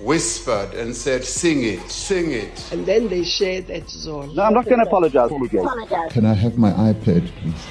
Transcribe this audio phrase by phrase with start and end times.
[0.00, 2.72] whispered and said, Sing it, sing it.
[2.72, 4.34] And then they shared that zone.
[4.34, 5.30] No, I'm not going to apologize.
[6.10, 7.66] Can I have my iPad, please?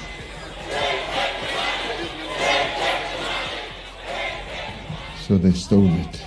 [5.26, 6.22] So they stole it.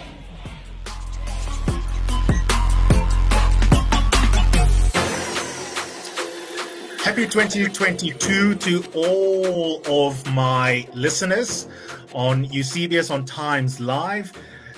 [7.02, 11.68] Happy 2022 to all of my listeners
[12.14, 14.32] on Eusebius on Times Live.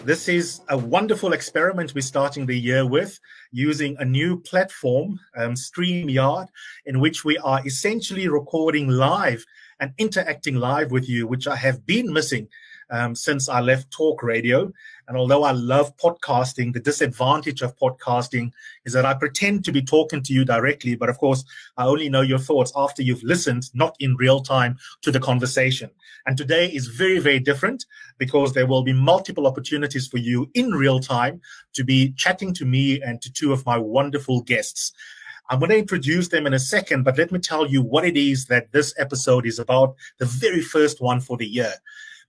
[0.04, 3.20] This is a wonderful experiment we're starting the year with
[3.52, 6.48] using a new platform, um, StreamYard,
[6.88, 9.46] in which we are essentially recording live
[9.80, 12.48] and interacting live with you, which I have been missing
[12.90, 14.72] um, since I left talk radio.
[15.08, 18.52] And although I love podcasting, the disadvantage of podcasting
[18.86, 20.96] is that I pretend to be talking to you directly.
[20.96, 21.44] But of course,
[21.78, 25.90] I only know your thoughts after you've listened, not in real time to the conversation.
[26.26, 27.86] And today is very, very different
[28.18, 31.42] because there will be multiple opportunities for you in real time
[31.74, 34.92] to be chatting to me and to two of my wonderful guests.
[35.50, 38.16] I'm going to introduce them in a second, but let me tell you what it
[38.16, 41.74] is that this episode is about, the very first one for the year.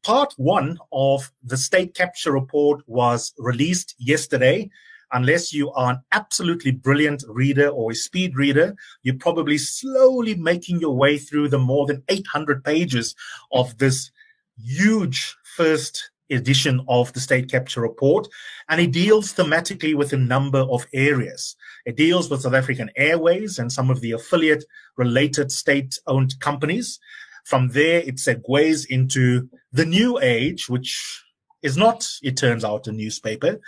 [0.03, 4.69] Part one of the state capture report was released yesterday.
[5.12, 10.80] Unless you are an absolutely brilliant reader or a speed reader, you're probably slowly making
[10.80, 13.14] your way through the more than 800 pages
[13.53, 14.11] of this
[14.58, 18.27] huge first edition of the state capture report.
[18.69, 21.55] And it deals thematically with a number of areas.
[21.84, 24.64] It deals with South African Airways and some of the affiliate
[24.96, 26.98] related state owned companies.
[27.45, 31.24] From there, it segues into the new age, which
[31.62, 33.60] is not, it turns out, a newspaper.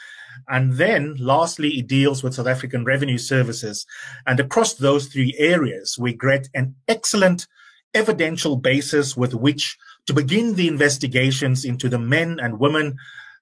[0.49, 3.87] And then lastly, it deals with South African revenue services.
[4.27, 7.47] And across those three areas, we get an excellent
[7.95, 12.97] evidential basis with which to begin the investigations into the men and women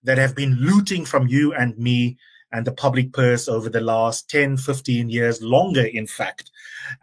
[0.05, 2.19] that have been looting from you and me
[2.53, 6.51] and the public purse over the last 10, 15 years, longer, in fact.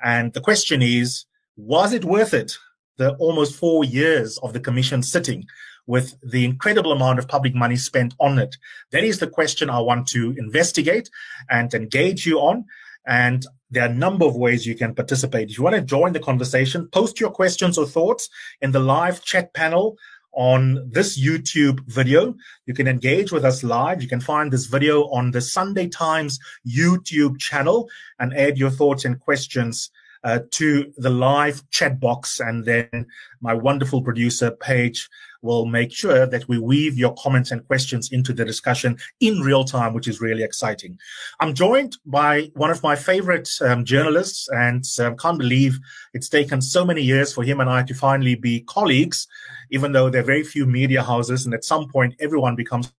[0.03, 1.25] And the question is,
[1.57, 2.57] was it worth it?
[2.99, 5.45] The almost four years of the commission sitting
[5.87, 8.55] with the incredible amount of public money spent on it?
[8.91, 11.09] That is the question I want to investigate
[11.49, 12.65] and engage you on.
[13.07, 15.49] And there are a number of ways you can participate.
[15.49, 18.29] If you want to join the conversation, post your questions or thoughts
[18.61, 19.97] in the live chat panel
[20.33, 22.35] on this YouTube video.
[22.65, 24.01] You can engage with us live.
[24.01, 27.89] You can find this video on the Sunday Times YouTube channel
[28.19, 29.89] and add your thoughts and questions
[30.23, 32.39] uh, to the live chat box.
[32.39, 33.07] And then
[33.41, 35.09] my wonderful producer, Paige,
[35.41, 39.63] will make sure that we weave your comments and questions into the discussion in real
[39.63, 40.97] time, which is really exciting.
[41.39, 45.79] I'm joined by one of my favorite um, journalists and um, can't believe
[46.13, 49.27] it's taken so many years for him and I to finally be colleagues,
[49.69, 51.45] even though there are very few media houses.
[51.45, 52.91] And at some point, everyone becomes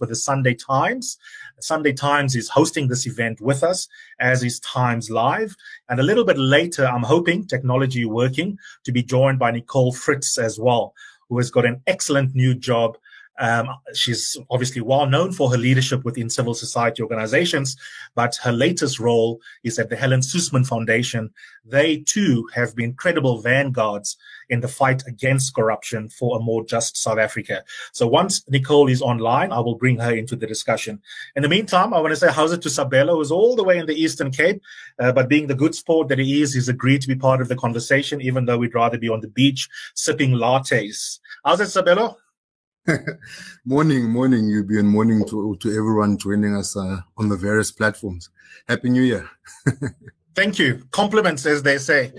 [0.00, 1.18] with the Sunday Times.
[1.60, 3.88] Sunday Times is hosting this event with us,
[4.20, 5.56] as is Times Live.
[5.88, 10.38] And a little bit later, I'm hoping, technology working, to be joined by Nicole Fritz
[10.38, 10.94] as well,
[11.28, 12.96] who has got an excellent new job
[13.38, 17.76] um, she's obviously well known for her leadership within civil society organizations,
[18.14, 21.30] but her latest role is at the Helen Suzman Foundation.
[21.64, 24.16] They too have been credible vanguards
[24.50, 27.64] in the fight against corruption for a more just South Africa.
[27.92, 31.00] So once Nicole is online, I will bring her into the discussion.
[31.34, 33.78] In the meantime, I want to say how's it to Sabelo, who's all the way
[33.78, 34.60] in the Eastern Cape,
[34.98, 37.48] uh, but being the good sport that he is, he's agreed to be part of
[37.48, 41.18] the conversation, even though we'd rather be on the beach sipping lattes.
[41.44, 42.16] How's it, Sabelo?
[43.64, 48.30] morning, morning, Yubi, and morning to, to everyone joining us uh, on the various platforms.
[48.68, 49.28] Happy New Year.
[50.34, 50.82] Thank you.
[50.90, 52.12] Compliments, as they say.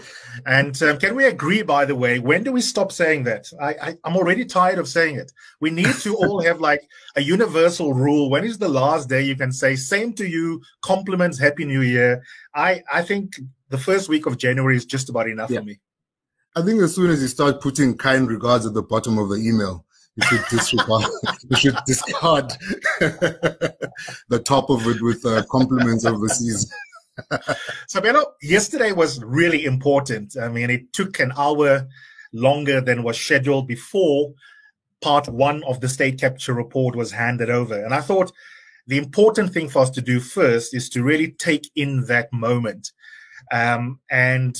[0.45, 3.48] And um, can we agree, by the way, when do we stop saying that?
[3.60, 5.31] I, I, I'm already tired of saying it.
[5.60, 8.30] We need to all have like a universal rule.
[8.30, 12.24] When is the last day you can say, same to you, compliments, Happy New Year?
[12.54, 13.36] I, I think
[13.69, 15.60] the first week of January is just about enough yeah.
[15.60, 15.80] for me.
[16.56, 19.38] I think as soon as you start putting kind regards at the bottom of the
[19.38, 21.06] email, you should disregard.
[21.50, 22.50] you should discard
[23.00, 26.71] the top of it with uh, compliments overseas.
[27.92, 30.36] Sabelo, yesterday was really important.
[30.39, 31.88] I mean, it took an hour
[32.31, 34.33] longer than was scheduled before
[35.01, 37.83] part one of the state capture report was handed over.
[37.83, 38.31] And I thought
[38.88, 42.92] the important thing for us to do first is to really take in that moment.
[43.51, 44.57] Um, and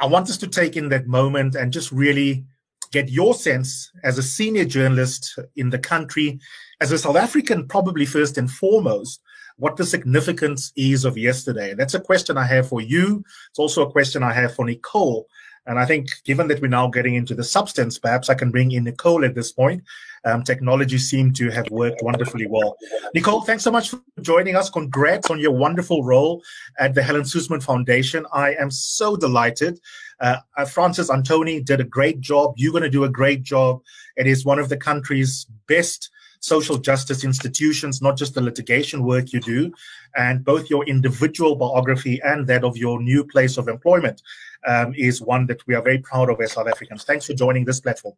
[0.00, 2.44] I want us to take in that moment and just really
[2.92, 6.38] get your sense as a senior journalist in the country,
[6.80, 9.20] as a South African, probably first and foremost,
[9.56, 11.74] what the significance is of yesterday.
[11.74, 13.24] That's a question I have for you.
[13.50, 15.26] It's also a question I have for Nicole.
[15.66, 18.72] And I think, given that we're now getting into the substance, perhaps I can bring
[18.72, 19.84] in Nicole at this point.
[20.24, 22.76] Um, technology seemed to have worked wonderfully well.
[23.14, 24.70] Nicole, thanks so much for joining us.
[24.70, 26.42] Congrats on your wonderful role
[26.78, 28.24] at the Helen Suzman Foundation.
[28.32, 29.80] I am so delighted.
[30.20, 32.54] Uh, uh, Francis Antonie did a great job.
[32.56, 33.82] You're going to do a great job.
[34.16, 36.10] It is one of the country's best
[36.42, 39.72] social justice institutions, not just the litigation work you do,
[40.16, 44.22] and both your individual biography and that of your new place of employment
[44.66, 47.04] um, is one that we are very proud of as South Africans.
[47.04, 48.14] Thanks for joining this platform.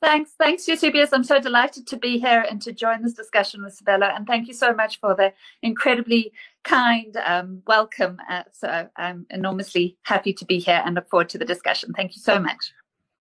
[0.00, 1.12] Thanks, thanks, Eusebius.
[1.12, 4.14] I'm so delighted to be here and to join this discussion with Sabelo.
[4.14, 5.32] And thank you so much for the
[5.62, 6.32] incredibly
[6.64, 8.18] kind um, welcome.
[8.28, 11.92] Uh, so I'm enormously happy to be here and look forward to the discussion.
[11.94, 12.72] Thank you so much.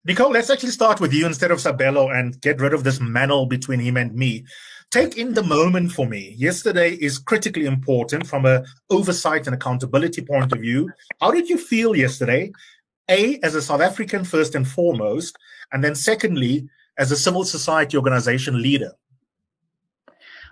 [0.03, 3.45] Nicole, let's actually start with you instead of Sabelo and get rid of this mantle
[3.45, 4.43] between him and me.
[4.89, 6.33] Take in the moment for me.
[6.37, 10.89] Yesterday is critically important from a oversight and accountability point of view.
[11.21, 12.51] How did you feel yesterday?
[13.09, 15.37] A, as a South African first and foremost,
[15.71, 18.91] and then secondly, as a civil society organization leader.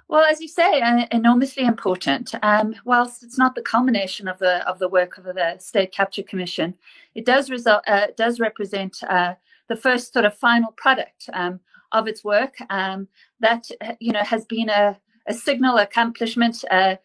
[0.09, 2.33] Well, as you say, uh, enormously important.
[2.41, 6.23] Um, whilst it's not the culmination of the of the work of the State Capture
[6.23, 6.73] Commission,
[7.13, 9.35] it does result uh, does represent uh,
[9.67, 11.59] the first sort of final product um,
[11.91, 12.55] of its work.
[12.71, 13.07] Um,
[13.39, 13.69] that
[13.99, 16.63] you know has been a, a signal accomplishment.
[16.71, 16.95] Uh,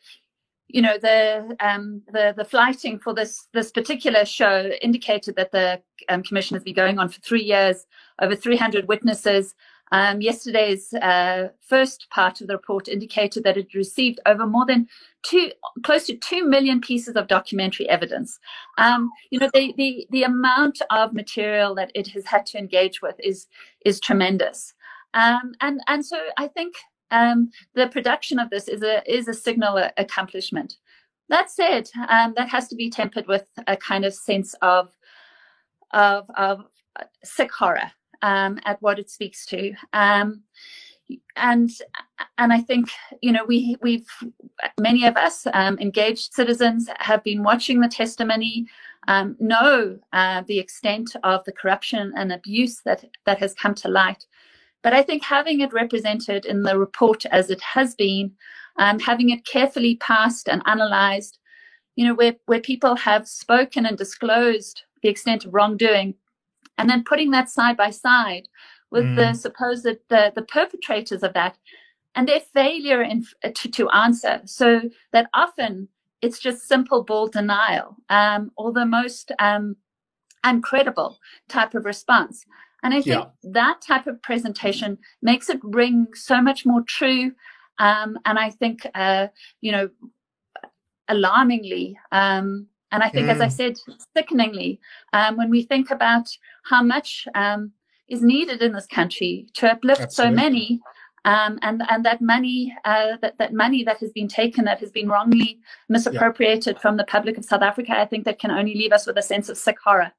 [0.69, 5.81] you know the um, the the flighting for this this particular show indicated that the
[6.09, 7.87] um, commission has been going on for three years,
[8.21, 9.55] over 300 witnesses.
[9.93, 14.89] Um, yesterday's uh, first part of the report indicated that it received over more than
[15.23, 15.53] two,
[15.85, 18.41] close to two million pieces of documentary evidence.
[18.79, 23.03] Um, you know, the, the the amount of material that it has had to engage
[23.03, 23.47] with is
[23.85, 24.75] is tremendous.
[25.13, 26.75] Um, and and so I think
[27.11, 30.77] um, the production of this is a is a signal accomplishment.
[31.29, 34.91] That said, um, that has to be tempered with a kind of sense of
[35.93, 36.65] of, of
[37.23, 37.91] sick horror
[38.23, 39.73] um, at what it speaks to.
[39.93, 40.43] Um,
[41.37, 41.71] and
[42.39, 42.89] and I think
[43.21, 44.09] you know we we've
[44.81, 48.67] many of us um, engaged citizens have been watching the testimony,
[49.09, 53.89] um, know uh, the extent of the corruption and abuse that that has come to
[53.89, 54.27] light.
[54.85, 58.31] But I think having it represented in the report as it has been,
[58.79, 61.41] um, having it carefully passed and analysed,
[61.97, 66.15] you know, where where people have spoken and disclosed the extent of wrongdoing,
[66.79, 68.47] and then putting that side by side
[68.91, 69.17] with mm.
[69.17, 71.57] the supposed the, the perpetrators of that
[72.15, 74.83] and their failure in, to, to answer so
[75.13, 75.89] that often
[76.23, 79.77] it's just simple bald denial um, or the most um,
[80.45, 81.17] uncredible
[81.49, 82.47] type of response
[82.85, 83.25] and i think yeah.
[83.43, 87.33] that type of presentation makes it ring so much more true
[87.79, 89.27] um, and i think uh,
[89.61, 89.89] you know
[91.09, 93.31] alarmingly um, and I think, mm.
[93.31, 93.53] as I mm.
[93.53, 93.77] said,
[94.17, 94.79] sickeningly,
[95.13, 96.29] um, when we think about
[96.65, 97.73] how much um,
[98.09, 100.37] is needed in this country to uplift Absolutely.
[100.37, 100.81] so many,
[101.25, 104.93] um, and and that money, uh, that that money that has been taken, that has
[104.93, 106.81] been wrongly misappropriated yeah.
[106.81, 109.23] from the public of South Africa, I think that can only leave us with a
[109.23, 110.13] sense of sick horror.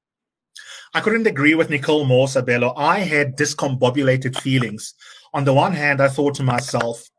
[0.93, 2.73] I couldn't agree with Nicole more, Sabelo.
[2.77, 4.93] I had discombobulated feelings.
[5.33, 7.09] On the one hand, I thought to myself,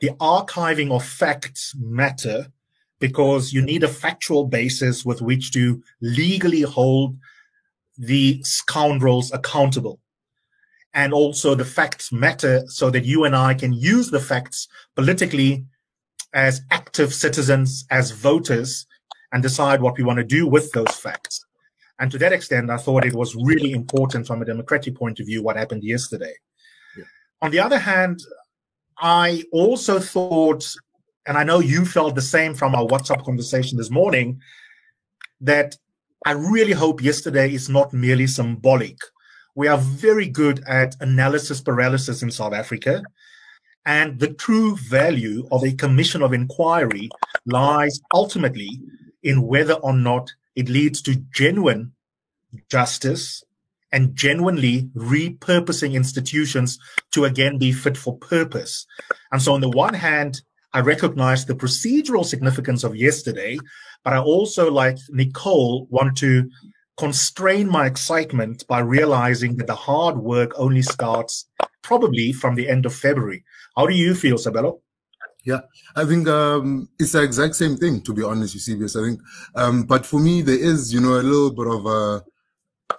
[0.00, 2.46] the archiving of facts matter
[3.00, 7.16] because you need a factual basis with which to legally hold
[7.98, 10.00] the scoundrels accountable.
[10.92, 15.64] And also the facts matter so that you and I can use the facts politically
[16.32, 18.86] as active citizens, as voters,
[19.32, 21.44] and decide what we want to do with those facts.
[22.04, 25.26] And to that extent, I thought it was really important from a democratic point of
[25.26, 26.34] view what happened yesterday.
[26.98, 27.04] Yeah.
[27.40, 28.20] On the other hand,
[28.98, 30.70] I also thought
[31.26, 34.38] and I know you felt the same from our WhatsApp conversation this morning,
[35.40, 35.76] that
[36.26, 38.98] I really hope yesterday is not merely symbolic.
[39.54, 43.02] We are very good at analysis paralysis in South Africa.
[43.86, 47.08] And the true value of a commission of inquiry
[47.46, 48.78] lies ultimately
[49.22, 51.92] in whether or not it leads to genuine
[52.70, 53.42] justice
[53.92, 56.78] and genuinely repurposing institutions
[57.12, 58.86] to again be fit for purpose.
[59.30, 60.40] And so, on the one hand,
[60.72, 63.58] I recognize the procedural significance of yesterday,
[64.02, 66.50] but I also, like Nicole, want to
[66.96, 71.46] constrain my excitement by realizing that the hard work only starts
[71.82, 73.44] probably from the end of February.
[73.76, 74.80] How do you feel, Sabelo?
[75.44, 75.60] Yeah,
[75.94, 78.96] I think um, it's the exact same thing, to be honest, Eusebius.
[78.96, 79.20] I think,
[79.54, 82.20] um, but for me, there is, you know, a little bit of uh,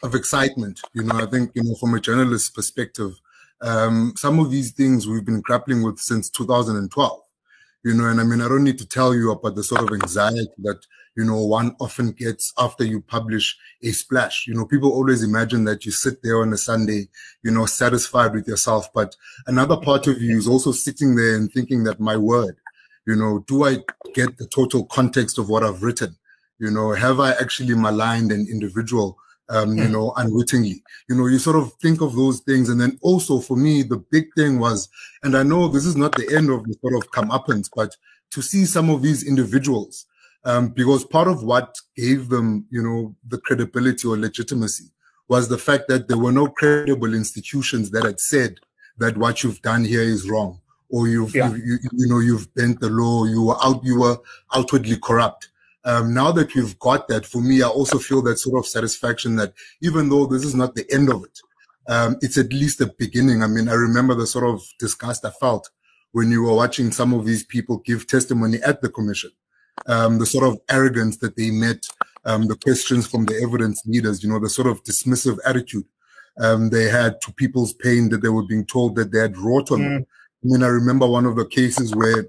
[0.04, 0.80] of excitement.
[0.94, 3.14] You know, I think, you know, from a journalist's perspective,
[3.62, 7.22] um, some of these things we've been grappling with since 2012.
[7.84, 9.92] You know, and I mean, I don't need to tell you about the sort of
[9.92, 10.86] anxiety that
[11.16, 14.46] you know, one often gets after you publish a splash.
[14.48, 17.08] You know, people always imagine that you sit there on a Sunday,
[17.42, 18.92] you know, satisfied with yourself.
[18.94, 19.16] But
[19.48, 22.58] another part of you is also sitting there and thinking that my word,
[23.08, 23.78] you know, do I
[24.14, 26.18] get the total context of what I've written?
[26.60, 29.18] You know, have I actually maligned an individual?
[29.48, 29.92] Um, you hmm.
[29.92, 32.68] know, unwittingly, you know, you sort of think of those things.
[32.68, 34.90] And then also for me, the big thing was,
[35.22, 37.96] and I know this is not the end of the sort of comeuppance, but
[38.32, 40.08] to see some of these individuals,
[40.46, 44.86] um, because part of what gave them, you know, the credibility or legitimacy
[45.28, 48.60] was the fact that there were no credible institutions that had said
[49.00, 51.50] that what you've done here is wrong, or you've, yeah.
[51.50, 54.18] you, you, you, know, you've bent the law, you were out, you were
[54.54, 55.50] outwardly corrupt.
[55.84, 59.36] Um, now that we've got that, for me, I also feel that sort of satisfaction
[59.38, 61.40] that even though this is not the end of it,
[61.88, 63.44] um, it's at least the beginning.
[63.44, 65.70] I mean, I remember the sort of disgust I felt
[66.12, 69.32] when you were watching some of these people give testimony at the commission
[69.88, 71.88] um, the sort of arrogance that they met,
[72.26, 75.86] um, the questions from the evidence leaders, you know, the sort of dismissive attitude
[76.40, 79.72] um, they had to people's pain that they were being told that they had wrought
[79.72, 79.84] on mm.
[79.84, 80.06] them.
[80.44, 82.28] I mean, I remember one of the cases where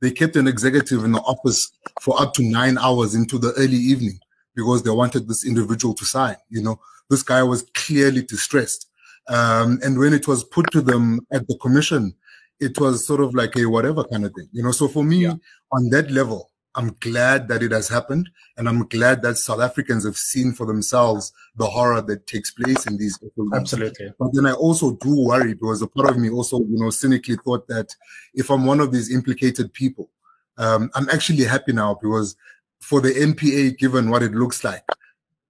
[0.00, 3.76] they kept an executive in the office for up to nine hours into the early
[3.76, 4.18] evening
[4.54, 6.36] because they wanted this individual to sign.
[6.50, 8.88] You know, this guy was clearly distressed.
[9.28, 12.14] Um, and when it was put to them at the commission,
[12.58, 14.72] it was sort of like a whatever kind of thing, you know.
[14.72, 15.34] So for me, yeah.
[15.70, 18.30] on that level, I'm glad that it has happened.
[18.56, 22.86] And I'm glad that South Africans have seen for themselves the horror that takes place
[22.86, 23.18] in these.
[23.54, 24.12] Absolutely.
[24.18, 27.36] But then I also do worry because a part of me also, you know, cynically
[27.36, 27.94] thought that
[28.34, 30.10] if I'm one of these implicated people,
[30.58, 32.36] um, I'm actually happy now because
[32.80, 34.84] for the NPA, given what it looks like,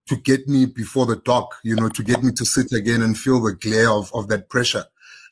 [0.09, 3.17] to get me before the dock, you know, to get me to sit again and
[3.17, 4.85] feel the glare of, of that pressure,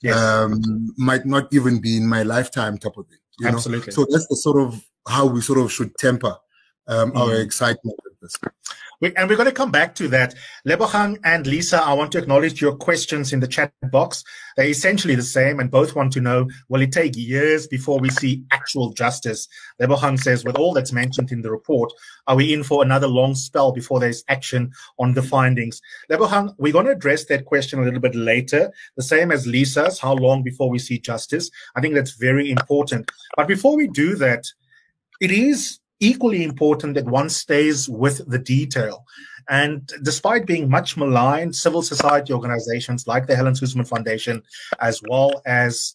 [0.02, 0.16] yes.
[0.16, 3.18] um, might not even be in my lifetime type of thing.
[3.40, 3.86] You Absolutely.
[3.88, 3.92] Know?
[3.92, 6.36] So that's the sort of how we sort of should temper
[6.86, 7.44] um, our mm.
[7.44, 8.36] excitement with this.
[9.00, 10.34] We, and we're going to come back to that.
[10.68, 14.22] Lebohang and Lisa, I want to acknowledge your questions in the chat box.
[14.56, 18.10] They're essentially the same, and both want to know will it take years before we
[18.10, 19.48] see actual justice?
[19.80, 21.90] Lebohang says, with all that's mentioned in the report,
[22.26, 25.80] are we in for another long spell before there's action on the findings?
[26.10, 29.98] Lebohang, we're going to address that question a little bit later, the same as Lisa's,
[29.98, 31.50] how long before we see justice?
[31.74, 33.10] I think that's very important.
[33.34, 34.44] But before we do that,
[35.20, 39.04] it is equally important that one stays with the detail.
[39.48, 44.42] And despite being much maligned, civil society organizations like the Helen Suzman Foundation,
[44.80, 45.94] as well as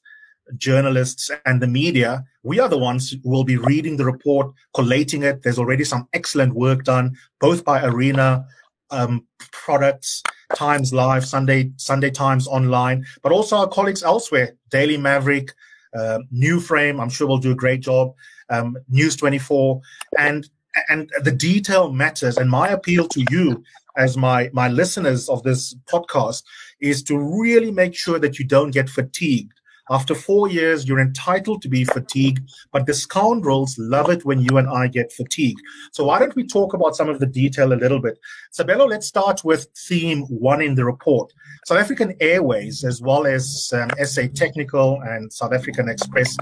[0.57, 5.23] journalists and the media, we are the ones who will be reading the report, collating
[5.23, 5.41] it.
[5.41, 8.45] There's already some excellent work done, both by Arena
[8.91, 10.21] um, Products,
[10.53, 15.53] Times Live, Sunday Sunday Times Online, but also our colleagues elsewhere, Daily Maverick,
[15.97, 16.99] uh, New Frame.
[16.99, 18.13] I'm sure will do a great job
[18.49, 19.81] um, News 24,
[20.17, 20.47] and
[20.89, 22.37] and the detail matters.
[22.37, 23.63] And my appeal to you,
[23.97, 26.43] as my my listeners of this podcast,
[26.79, 29.53] is to really make sure that you don't get fatigued.
[29.91, 34.57] After four years, you're entitled to be fatigued, but the scoundrels love it when you
[34.57, 35.61] and I get fatigued.
[35.91, 38.17] So why don't we talk about some of the detail a little bit?
[38.51, 41.31] Sabelo, let's start with theme one in the report.
[41.67, 46.35] South African Airways, as well as um, SA Technical and South African Express,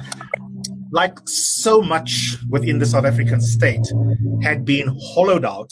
[0.94, 3.92] like so much within the South African state,
[4.44, 5.72] had been hollowed out.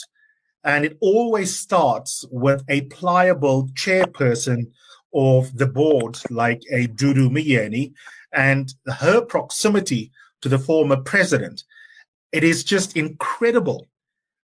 [0.63, 4.71] And it always starts with a pliable chairperson
[5.13, 7.93] of the board, like a Dudu Myeni,
[8.33, 10.11] and her proximity
[10.41, 11.65] to the former president.
[12.31, 13.87] It is just incredible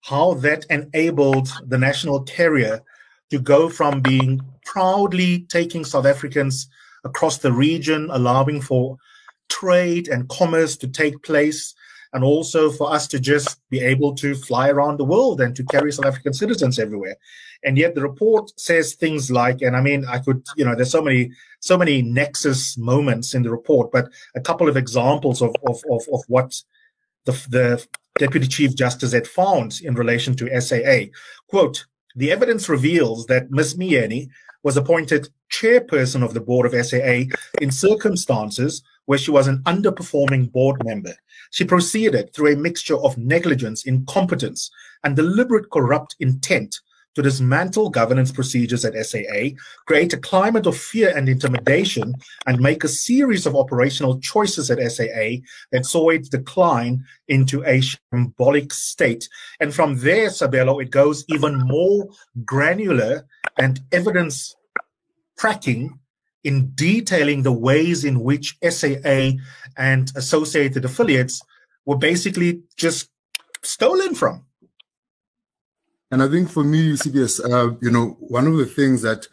[0.02, 2.82] how that enabled the national carrier
[3.30, 6.68] to go from being proudly taking South Africans
[7.02, 8.98] across the region, allowing for
[9.48, 11.74] trade and commerce to take place,
[12.12, 15.64] and also for us to just be able to fly around the world and to
[15.64, 17.16] carry South African citizens everywhere.
[17.64, 20.90] And yet the report says things like, and I mean, I could, you know, there's
[20.90, 25.54] so many, so many nexus moments in the report, but a couple of examples of,
[25.66, 26.54] of, of, of what
[27.24, 27.86] the, the
[28.18, 31.10] Deputy Chief Justice had found in relation to SAA.
[31.48, 33.74] Quote, the evidence reveals that Ms.
[33.74, 34.28] Myeni
[34.62, 37.24] was appointed chairperson of the board of SAA
[37.60, 41.14] in circumstances where she was an underperforming board member.
[41.50, 44.70] She proceeded through a mixture of negligence, incompetence,
[45.02, 46.80] and deliberate corrupt intent
[47.16, 52.14] to dismantle governance procedures at SAA, create a climate of fear and intimidation,
[52.46, 55.40] and make a series of operational choices at SAA
[55.72, 57.80] that saw it decline into a
[58.12, 59.30] symbolic state.
[59.60, 62.06] And from there, Sabelo, it goes even more
[62.44, 64.54] granular and evidence
[65.38, 65.98] tracking
[66.46, 69.32] in detailing the ways in which SAA
[69.76, 71.42] and associated affiliates
[71.84, 73.10] were basically just
[73.62, 74.44] stolen from.
[76.12, 79.26] And I think for me, Eusebius, uh, you know, one of the things that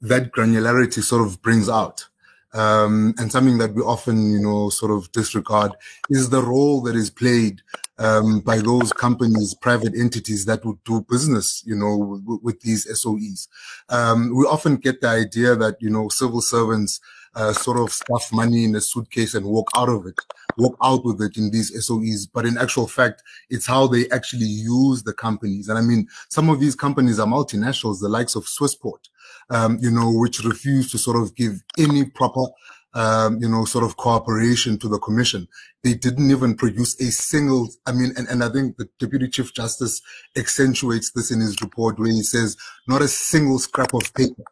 [0.00, 2.06] that granularity sort of brings out,
[2.52, 5.72] um, and something that we often, you know, sort of disregard
[6.08, 7.62] is the role that is played
[7.98, 12.86] um, by those companies, private entities that would do business, you know, with, with these
[12.86, 13.48] SOEs.
[13.88, 17.00] Um, we often get the idea that, you know, civil servants
[17.34, 20.18] uh, sort of stuff money in a suitcase and walk out of it,
[20.56, 22.28] walk out with it in these SOEs.
[22.32, 25.68] But in actual fact, it's how they actually use the companies.
[25.68, 29.08] And I mean, some of these companies are multinationals, the likes of Swissport,
[29.50, 32.46] um, you know, which refuse to sort of give any proper
[32.94, 35.46] um, you know, sort of cooperation to the commission.
[35.84, 39.54] They didn't even produce a single, I mean, and, and I think the Deputy Chief
[39.54, 40.02] Justice
[40.36, 42.56] accentuates this in his report where he says
[42.88, 44.42] not a single scrap of paper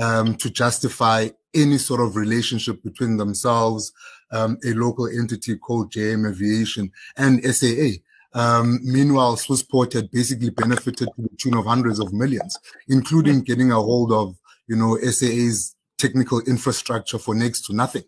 [0.00, 3.92] um, to justify any sort of relationship between themselves,
[4.30, 8.02] um, a local entity called JM Aviation and SAA.
[8.34, 12.58] Um, meanwhile, Swissport had basically benefited to the tune of hundreds of millions,
[12.88, 18.04] including getting a hold of, you know, SAA's technical infrastructure for next to nothing,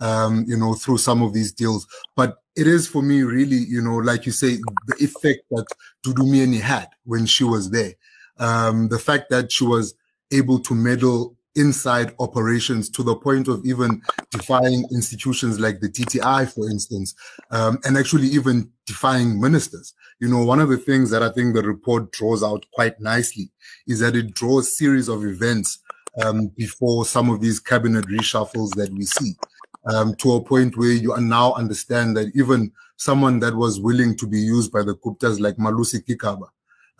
[0.00, 1.86] um, you know, through some of these deals.
[2.14, 5.66] But it is for me really, you know, like you say, the effect that
[6.06, 7.94] Dudu Myeni had when she was there.
[8.38, 9.94] Um, the fact that she was
[10.32, 16.52] able to meddle inside operations to the point of even defying institutions like the DTI,
[16.52, 17.14] for instance,
[17.50, 19.94] um, and actually even defying ministers.
[20.20, 23.50] You know, one of the things that I think the report draws out quite nicely
[23.86, 25.78] is that it draws a series of events
[26.22, 29.34] um, before some of these cabinet reshuffles that we see.
[29.92, 34.28] Um, to a point where you now understand that even someone that was willing to
[34.28, 36.46] be used by the Guptas like Malusi Gigaba,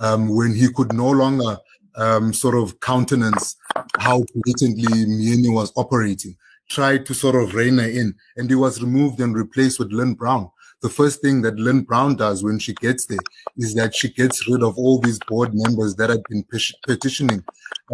[0.01, 1.59] um, when he could no longer
[1.97, 3.57] um, sort of countenance
[3.99, 6.37] how blatantly Myeni was operating,
[6.69, 10.15] tried to sort of rein her in, and he was removed and replaced with Lynne
[10.15, 10.51] Brown.
[10.83, 13.19] The first thing that Lynne Brown does when she gets there
[13.57, 16.45] is that she gets rid of all these board members that had been
[16.87, 17.45] petitioning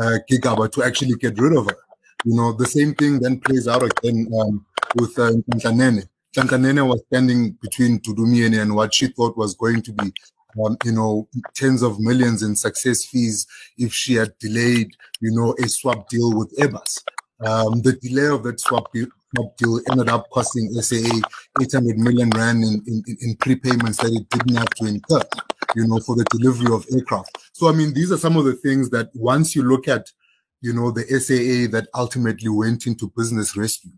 [0.00, 1.76] uh, to actually get rid of her.
[2.24, 4.64] You know, the same thing then plays out again um,
[4.96, 6.08] with uh, Nhlanhla
[6.60, 6.88] Nene.
[6.88, 10.12] was standing between Dudu Myeni and what she thought was going to be
[10.64, 14.88] um, you know, tens of millions in success fees if she had delayed,
[15.20, 17.02] you know, a swap deal with Airbus.
[17.40, 19.06] Um, the delay of that swap deal,
[19.36, 21.20] swap deal ended up costing SAA
[21.60, 25.22] 800 million rand in, in, in prepayments that it didn't have to incur,
[25.76, 27.36] you know, for the delivery of aircraft.
[27.52, 30.10] So, I mean, these are some of the things that once you look at,
[30.60, 33.92] you know, the SAA that ultimately went into business rescue,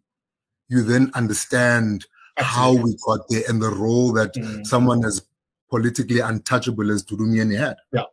[0.69, 2.79] you then understand Absolutely.
[2.79, 4.67] how we got there and the role that mm.
[4.67, 5.23] someone as
[5.71, 7.77] politically untouchable as Dudu had.
[7.93, 8.05] Yeah.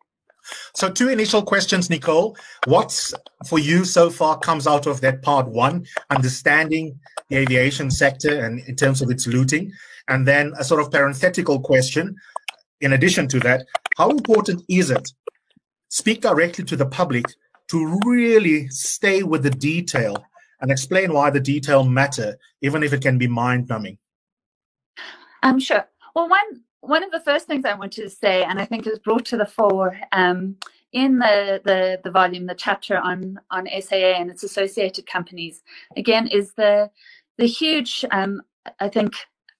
[0.74, 2.38] So, two initial questions, Nicole.
[2.66, 3.14] What's
[3.46, 8.62] for you so far comes out of that part one, understanding the aviation sector and
[8.62, 9.72] in terms of its looting?
[10.08, 12.16] And then a sort of parenthetical question.
[12.80, 13.66] In addition to that,
[13.98, 15.10] how important is it?
[15.90, 17.26] Speak directly to the public
[17.70, 20.16] to really stay with the detail
[20.62, 23.98] and explain why the detail matter, even if it can be mind numbing.
[25.44, 25.88] I'm um, sure.
[26.16, 29.00] Well, one one of the first things I wanted to say, and I think is
[29.00, 30.56] brought to the fore um,
[30.94, 35.64] in the, the, the volume, the chapter on on SAA and its associated companies,
[35.96, 36.90] again, is the
[37.38, 38.42] the huge, um,
[38.80, 39.14] I think,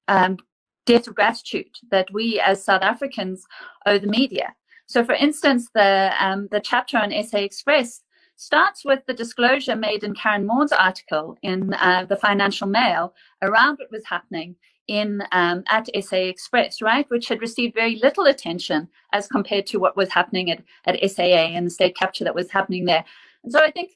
[0.08, 0.38] um,
[0.86, 3.46] debt of gratitude that we as South Africans
[3.86, 4.56] owe the media.
[4.88, 8.04] So, for instance, the um, the chapter on SA Express
[8.38, 13.80] starts with the disclosure made in Karen Maughan's article in uh, the Financial Mail around
[13.80, 14.56] what was happening
[14.88, 19.80] in um, at SA Express, right, which had received very little attention as compared to
[19.80, 21.24] what was happening at, at SAA
[21.56, 23.04] and the state capture that was happening there.
[23.44, 23.92] And so I think,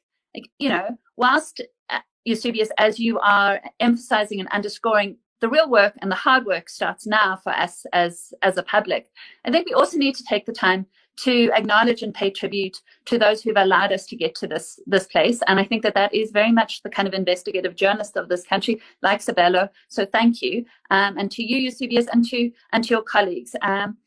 [0.60, 6.12] you know, whilst uh, Eusebius, as you are emphasizing and underscoring the real work and
[6.12, 9.10] the hard work starts now for us as as a public.
[9.44, 10.86] I think we also need to take the time
[11.24, 15.06] to acknowledge and pay tribute to those who've allowed us to get to this this
[15.08, 15.40] place.
[15.48, 18.44] And I think that that is very much the kind of investigative journalist of this
[18.44, 19.70] country, like Sabelo.
[19.90, 23.56] So thank you, um, and to you, Eusebius, and to and to your colleagues.
[23.62, 23.98] Um,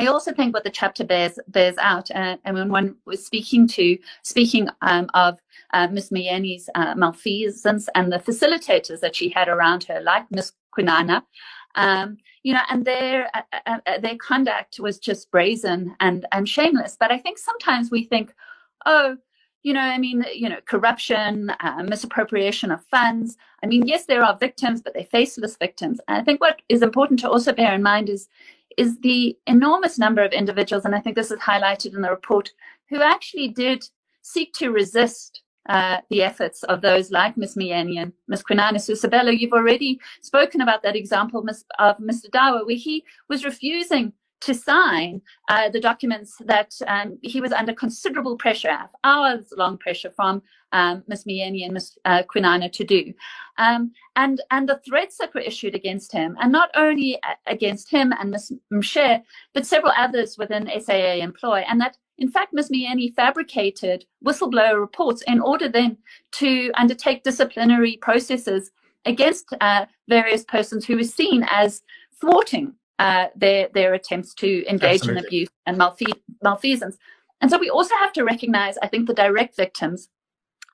[0.00, 3.66] I also think what the chapter bears bears out, uh, and when one was speaking
[3.68, 5.38] to speaking um, of
[5.74, 11.22] uh, Miss uh, malfeasance and the facilitators that she had around her, like Miss Kwinana,
[11.74, 16.48] Um, you know, and their uh, uh, uh, their conduct was just brazen and and
[16.48, 16.96] shameless.
[16.98, 18.32] But I think sometimes we think,
[18.86, 19.16] oh,
[19.62, 23.36] you know, I mean, you know, corruption, uh, misappropriation of funds.
[23.62, 26.00] I mean, yes, there are victims, but they're faceless victims.
[26.08, 28.28] And I think what is important to also bear in mind is
[28.76, 32.52] is the enormous number of individuals, and I think this is highlighted in the report,
[32.88, 33.84] who actually did
[34.22, 37.54] seek to resist uh, the efforts of those like Ms.
[37.54, 38.42] Myeni and Ms.
[38.42, 39.36] Kwinana Susabelo.
[39.38, 41.44] You've already spoken about that example
[41.78, 42.30] of Mr.
[42.30, 47.72] Dawa, where he was refusing to sign uh, the documents that um, he was under
[47.72, 51.24] considerable pressure, hours long pressure from um, Ms.
[51.24, 51.98] Myeni and Ms.
[52.04, 53.12] Uh, Kwinana to do.
[53.56, 58.12] Um, and, and the threats that were issued against him, and not only against him
[58.18, 58.52] and Ms.
[58.72, 59.22] Mshe,
[59.54, 62.70] but several others within SAA employ, and that in fact, Ms.
[62.70, 65.96] Myeni fabricated whistleblower reports in order then
[66.32, 68.70] to undertake disciplinary processes
[69.04, 71.82] against uh, various persons who were seen as
[72.20, 75.20] thwarting uh, their their attempts to engage Absolutely.
[75.20, 76.96] in abuse and malfe- malfeasance.
[77.40, 80.08] And so we also have to recognize, I think, the direct victims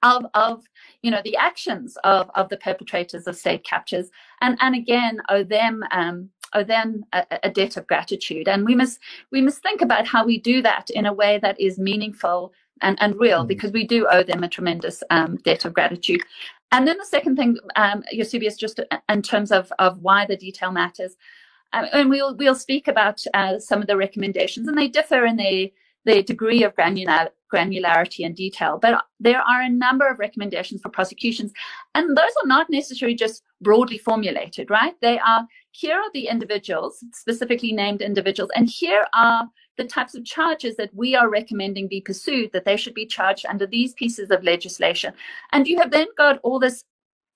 [0.03, 0.65] of of
[1.03, 4.09] you know the actions of of the perpetrators of state captures,
[4.41, 8.49] and and again owe them um, owe then a, a debt of gratitude.
[8.49, 8.99] And we must
[9.31, 12.97] we must think about how we do that in a way that is meaningful and,
[13.01, 13.49] and real, mm.
[13.49, 16.21] because we do owe them a tremendous um, debt of gratitude.
[16.73, 20.73] And then the second thing, um, Eusebius, just in terms of, of why the detail
[20.73, 21.17] matters,
[21.73, 25.37] um, and we'll we'll speak about uh, some of the recommendations, and they differ in
[25.37, 25.73] the
[26.05, 28.79] the degree of granular, granularity and detail.
[28.81, 31.53] But there are a number of recommendations for prosecutions,
[31.95, 34.95] and those are not necessarily just broadly formulated, right?
[35.01, 40.25] They are here are the individuals, specifically named individuals, and here are the types of
[40.25, 44.31] charges that we are recommending be pursued, that they should be charged under these pieces
[44.31, 45.13] of legislation.
[45.51, 46.85] And you have then got all this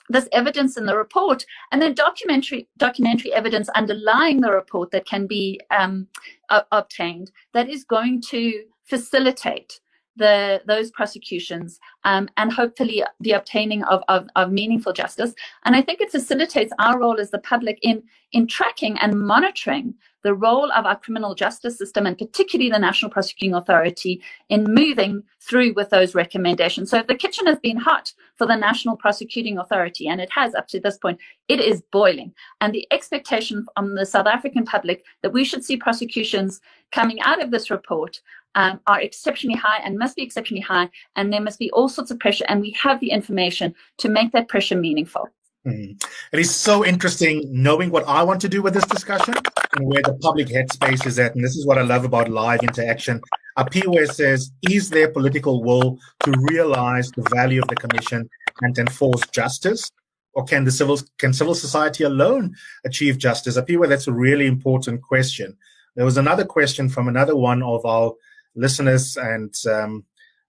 [0.09, 5.27] there's evidence in the report and then documentary documentary evidence underlying the report that can
[5.27, 6.07] be um,
[6.49, 9.81] uh, obtained that is going to facilitate
[10.19, 15.33] the those prosecutions um, and hopefully the obtaining of, of, of, meaningful justice.
[15.65, 19.95] And I think it facilitates our role as the public in in tracking and monitoring
[20.23, 25.23] the role of our criminal justice system and particularly the National Prosecuting Authority in moving
[25.41, 26.91] through with those recommendations.
[26.91, 30.55] So if the kitchen has been hot for the National Prosecuting Authority, and it has
[30.55, 32.33] up to this point, it is boiling.
[32.61, 36.61] And the expectation on the South African public that we should see prosecutions
[36.93, 38.21] coming out of this report
[38.55, 40.89] um, are exceptionally high and must be exceptionally high.
[41.17, 42.45] And there must be all sorts of pressure.
[42.49, 45.29] And we have the information to make that pressure meaningful.
[45.69, 46.03] Mm.
[46.33, 49.35] It is so interesting knowing what I want to do with this discussion
[49.77, 51.35] and where the public headspace is at.
[51.35, 53.21] And this is what I love about live interaction.
[53.59, 58.29] Apiwe says, is there political will to realize the value of the commission
[58.63, 59.91] and enforce justice?
[60.35, 62.55] Or can the civil can civil society alone
[62.85, 63.57] achieve justice?
[63.57, 65.57] A Apiwe, that's a really important question.
[65.97, 68.13] There was another question from another one of our
[68.55, 70.05] listeners and um,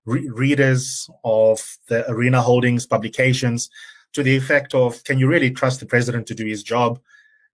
[0.05, 3.69] re- readers of the Arena Holdings publications
[4.13, 6.99] to the effect of can you really trust the president to do his job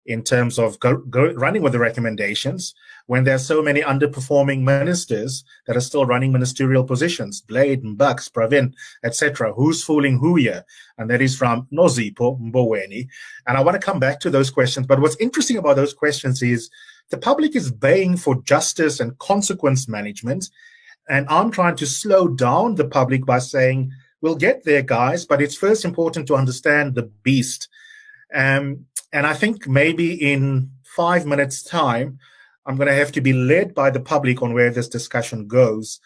[0.05, 2.75] in terms of go, go, running with the recommendations
[3.07, 8.29] when there are so many underperforming ministers that are still running ministerial positions, Blade Bucks,
[8.29, 9.53] Pravin, etc.
[9.53, 10.63] Who's fooling who here?
[10.97, 13.07] And that is from Nozipo Mboweni.
[13.47, 14.85] And I want to come back to those questions.
[14.85, 16.69] But what's interesting about those questions is
[17.09, 20.49] the public is baying for justice and consequence management.
[21.09, 23.91] And I'm trying to slow down the public by saying,
[24.25, 27.69] we'll get there, guys, but it's first important to understand the beast.
[28.33, 32.17] Um, and I think maybe in five minutes' time,
[32.65, 35.99] I'm going to have to be led by the public on where this discussion goes.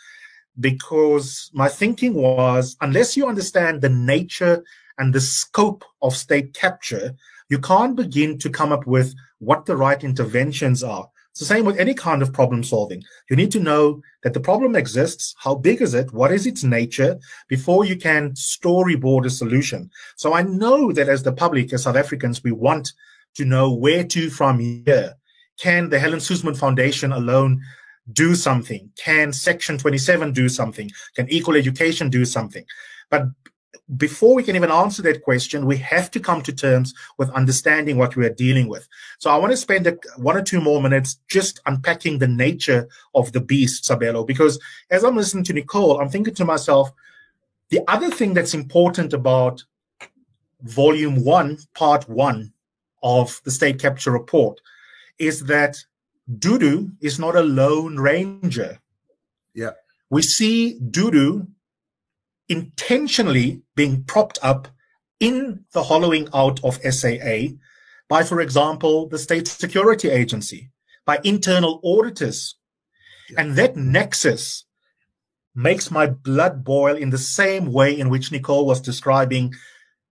[0.59, 4.65] Because my thinking was, unless you understand the nature
[4.97, 7.15] and the scope of state capture,
[7.47, 11.07] you can't begin to come up with what the right interventions are.
[11.39, 13.01] It's the same with any kind of problem solving.
[13.29, 15.33] You need to know that the problem exists.
[15.37, 16.11] How big is it?
[16.11, 19.89] What is its nature before you can storyboard a solution?
[20.17, 22.91] So I know that as the public, as South Africans, we want
[23.35, 25.15] to know where to from here.
[25.57, 27.61] Can the Helen Suzman Foundation alone
[28.11, 28.91] do something?
[28.97, 30.91] Can Section 27 do something?
[31.15, 32.65] Can Equal Education do something?
[33.09, 33.27] But
[33.97, 37.97] before we can even answer that question, we have to come to terms with understanding
[37.97, 38.87] what we are dealing with.
[39.17, 42.87] So I want to spend a, one or two more minutes just unpacking the nature
[43.15, 46.91] of the beast, Sabelo, because as I'm listening to Nicole, I'm thinking to myself,
[47.69, 49.63] the other thing that's important about
[50.61, 52.53] volume one, part one
[53.01, 54.59] of the state capture report
[55.17, 55.77] is that
[56.37, 58.79] Dudu is not a lone ranger.
[59.53, 59.71] Yeah.
[60.09, 61.47] We see Dudu
[62.49, 64.67] intentionally being propped up
[65.19, 67.55] in the hollowing out of SAA
[68.07, 70.71] by, for example, the State Security Agency,
[71.05, 72.55] by internal auditors.
[73.37, 74.65] And that nexus
[75.53, 79.53] makes my blood boil in the same way in which Nicole was describing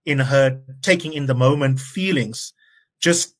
[0.04, 2.52] in her taking in the moment feelings,
[3.00, 3.34] just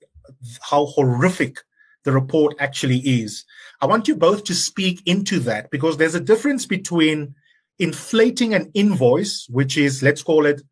[0.63, 1.61] how horrific
[2.05, 3.45] the report actually is.
[3.81, 7.35] I want you both to speak into that because there's a difference between
[7.79, 10.63] inflating an invoice, which is, let's call it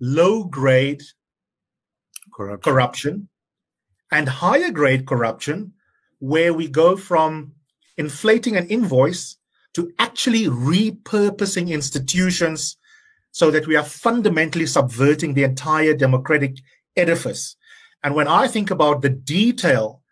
[0.00, 1.02] low grade
[2.34, 2.72] corruption.
[2.72, 3.28] corruption,
[4.10, 5.72] and higher grade corruption,
[6.18, 7.52] where we go from
[7.96, 9.36] inflating an invoice
[9.74, 12.76] to actually repurposing institutions
[13.32, 16.56] so that we are fundamentally subverting the entire democratic
[16.96, 17.56] edifice.
[18.02, 20.02] And when I think about the detail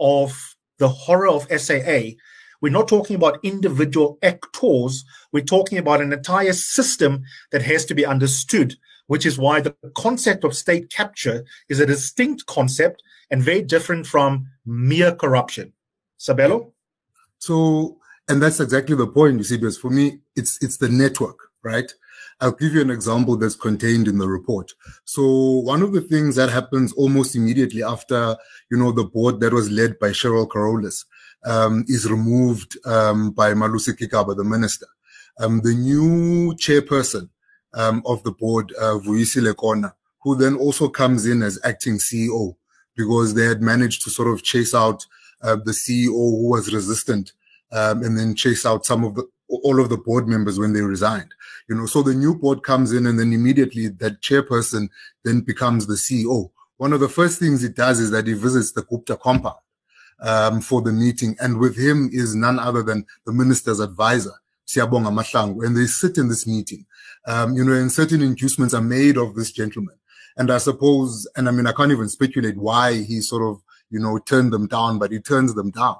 [0.00, 2.16] of the horror of SAA,
[2.62, 5.04] we're not talking about individual actors.
[5.32, 8.76] We're talking about an entire system that has to be understood,
[9.08, 14.06] which is why the concept of state capture is a distinct concept and very different
[14.06, 15.72] from mere corruption.
[16.18, 16.70] Sabelo?
[17.38, 17.98] So,
[18.28, 21.92] and that's exactly the point, you see, because for me, it's, it's the network, right?
[22.40, 24.72] I'll give you an example that's contained in the report.
[25.04, 28.36] So one of the things that happens almost immediately after,
[28.70, 31.04] you know, the board that was led by Cheryl Carolus,
[31.44, 34.86] um, is removed, um, by Malusi Gigaba, the minister.
[35.38, 37.28] Um, the new chairperson,
[37.74, 42.56] um, of the board, uh, Vuyisile Kona, who then also comes in as acting CEO
[42.96, 45.06] because they had managed to sort of chase out,
[45.42, 47.32] uh, the CEO who was resistant,
[47.72, 50.82] um, and then chase out some of the, all of the board members when they
[50.82, 51.32] resigned.
[51.68, 54.88] You know, so the new board comes in and then immediately that chairperson
[55.24, 56.50] then becomes the CEO.
[56.76, 59.56] One of the first things he does is that he visits the Gupta compound
[60.22, 61.36] um, for the meeting.
[61.40, 64.32] And with him is none other than the minister's advisor,
[64.66, 65.66] Siyabonga Mahlangu.
[65.66, 66.86] And they sit in this meeting.
[67.26, 69.96] Um, you know, and certain inducements are made of this gentleman.
[70.36, 74.00] And I suppose, and I mean, I can't even speculate why he sort of, you
[74.00, 75.96] know, turned them down, but he turns them down.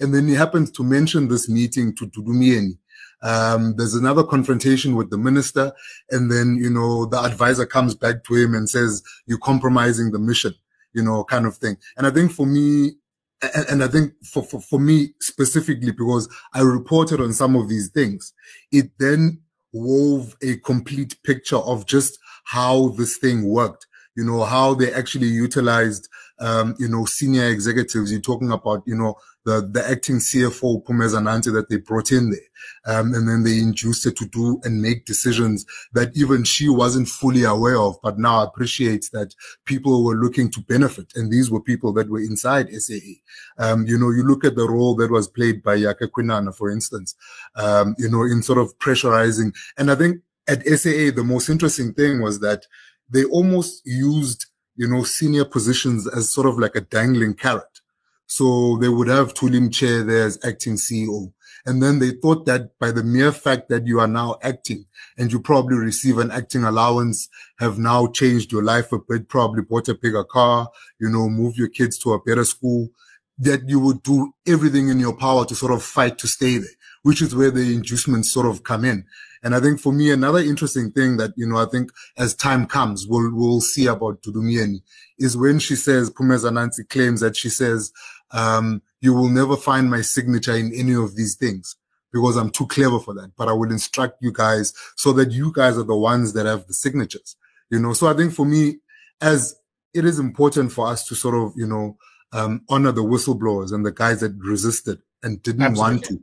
[0.00, 2.78] And then he happens to mention this meeting to Dudu Myeni.
[3.22, 5.72] Um, there's another confrontation with the minister.
[6.10, 10.18] And then, you know, the advisor comes back to him and says, you're compromising the
[10.18, 10.54] mission,
[10.92, 11.76] you know, kind of thing.
[11.96, 12.96] And I think for me,
[13.42, 17.68] and, and I think for, for, for me specifically, because I reported on some of
[17.68, 18.32] these things,
[18.72, 19.40] it then
[19.72, 25.28] wove a complete picture of just how this thing worked you know, how they actually
[25.28, 28.12] utilized, um, you know, senior executives.
[28.12, 32.30] You're talking about, you know, the, the acting CFO, Phumeza Nhantsi, that they brought in
[32.30, 32.40] there.
[32.84, 37.08] Um, and then they induced her to do and make decisions that even she wasn't
[37.08, 41.12] fully aware of, but now appreciates that people were looking to benefit.
[41.14, 43.22] And these were people that were inside SAA.
[43.58, 46.70] Um, you know, you look at the role that was played by Yakhe Kwinana, for
[46.70, 47.14] instance,
[47.54, 49.54] um, you know, in sort of pressurizing.
[49.78, 52.66] And I think at SAA, the most interesting thing was that
[53.08, 57.80] they almost used, you know, senior positions as sort of like a dangling carrot.
[58.26, 61.32] So they would have Tulim Chair there as acting CEO.
[61.64, 64.86] And then they thought that by the mere fact that you are now acting
[65.18, 69.62] and you probably receive an acting allowance, have now changed your life a bit, probably
[69.62, 70.68] bought a bigger car,
[71.00, 72.88] you know, move your kids to a better school,
[73.38, 76.70] that you would do everything in your power to sort of fight to stay there,
[77.02, 79.04] which is where the inducements sort of come in.
[79.46, 82.66] And I think for me, another interesting thing that, you know, I think as time
[82.66, 84.82] comes, we'll, we'll see about Dudu Myeni
[85.20, 87.92] is when she says, Phumeza Nhantsi claims that she says,
[88.32, 91.76] um, you will never find my signature in any of these things
[92.12, 93.36] because I'm too clever for that.
[93.36, 96.66] But I will instruct you guys so that you guys are the ones that have
[96.66, 97.36] the signatures,
[97.70, 97.92] you know?
[97.92, 98.78] So I think for me,
[99.20, 99.54] as
[99.94, 101.96] it is important for us to sort of, you know,
[102.32, 105.94] um, honor the whistleblowers and the guys that resisted and didn't Absolutely.
[105.94, 106.20] want to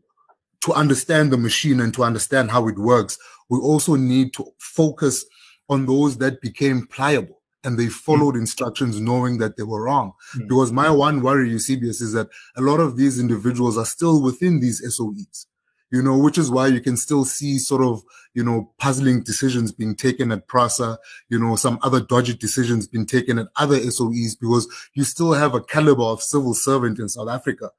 [0.63, 3.17] to understand the machine and to understand how it works,
[3.49, 5.25] we also need to focus
[5.69, 8.39] on those that became pliable and they followed mm.
[8.39, 10.13] instructions knowing that they were wrong.
[10.35, 10.47] Mm.
[10.47, 14.59] Because my one worry, Eusebius, is that a lot of these individuals are still within
[14.59, 15.45] these SOEs,
[15.91, 18.01] you know, which is why you can still see sort of,
[18.33, 20.97] you know, puzzling decisions being taken at PRASA,
[21.29, 25.53] you know, some other dodgy decisions being taken at other SOEs because you still have
[25.55, 27.69] a caliber of civil servant in South Africa,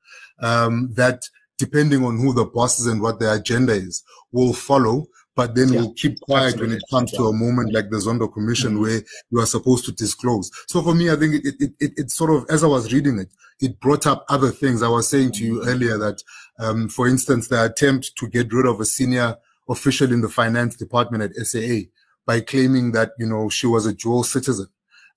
[0.41, 5.07] um, that depending on who the boss is and what their agenda is, will follow.
[5.37, 6.69] But then yeah, we'll keep quiet absolutely.
[6.69, 7.19] when it comes yeah.
[7.19, 8.83] to a moment like the Zondo Commission mm-hmm.
[8.83, 10.51] where you are supposed to disclose.
[10.69, 13.19] So for me, I think it, it, it, it, sort of, as I was reading
[13.19, 14.83] it, it brought up other things.
[14.83, 16.23] I was saying to you earlier that,
[16.61, 19.37] um, for instance, the attempt to get rid of a senior
[19.69, 21.89] official in the finance department at SAA
[22.27, 24.69] by claiming that, you know, she was a dual citizen.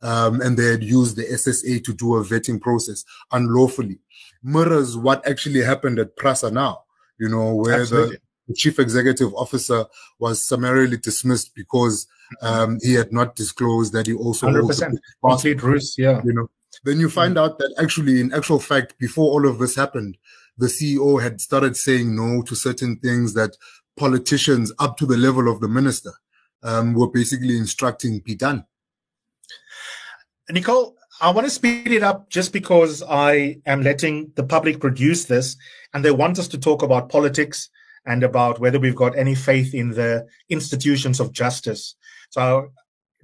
[0.01, 3.99] Um, and they had used the SSA to do a vetting process unlawfully
[4.43, 6.83] mirrors what actually happened at Prasa now,
[7.19, 9.85] you know, where the, the, chief executive officer
[10.19, 12.07] was summarily dismissed because
[12.41, 16.21] um, he had not disclosed that he also 100% complete ruse, yeah.
[16.23, 16.49] You know,
[16.83, 20.17] then you find out that actually, in actual fact, before all of this happened,
[20.57, 23.55] the CEO had started saying no to certain things that
[23.95, 26.11] politicians up to the level of the minister
[26.63, 28.65] um, were basically instructing be done.
[30.49, 35.25] Nicole, I want to speed it up just because I am letting the public produce
[35.25, 35.57] this
[35.93, 37.69] and they want us to talk about politics
[38.05, 41.95] and about whether we've got any faith in the institutions of justice.
[42.29, 42.69] So,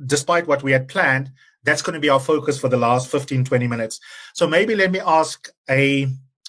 [0.03, 1.31] despite what we had planned,
[1.63, 3.99] that's going to be our focus for the last 15, 20 minutes.
[4.33, 6.07] So, maybe let me ask a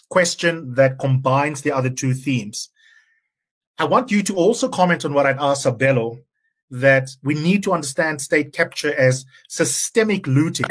[0.08, 2.70] question that combines the other two themes.
[3.78, 6.22] I want you to also comment on what I'd asked Sabelo
[6.70, 10.66] that we need to understand state capture as systemic looting,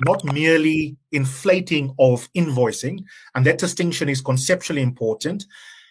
[0.00, 3.04] not merely inflating of invoicing.
[3.34, 5.46] And that distinction is conceptually important.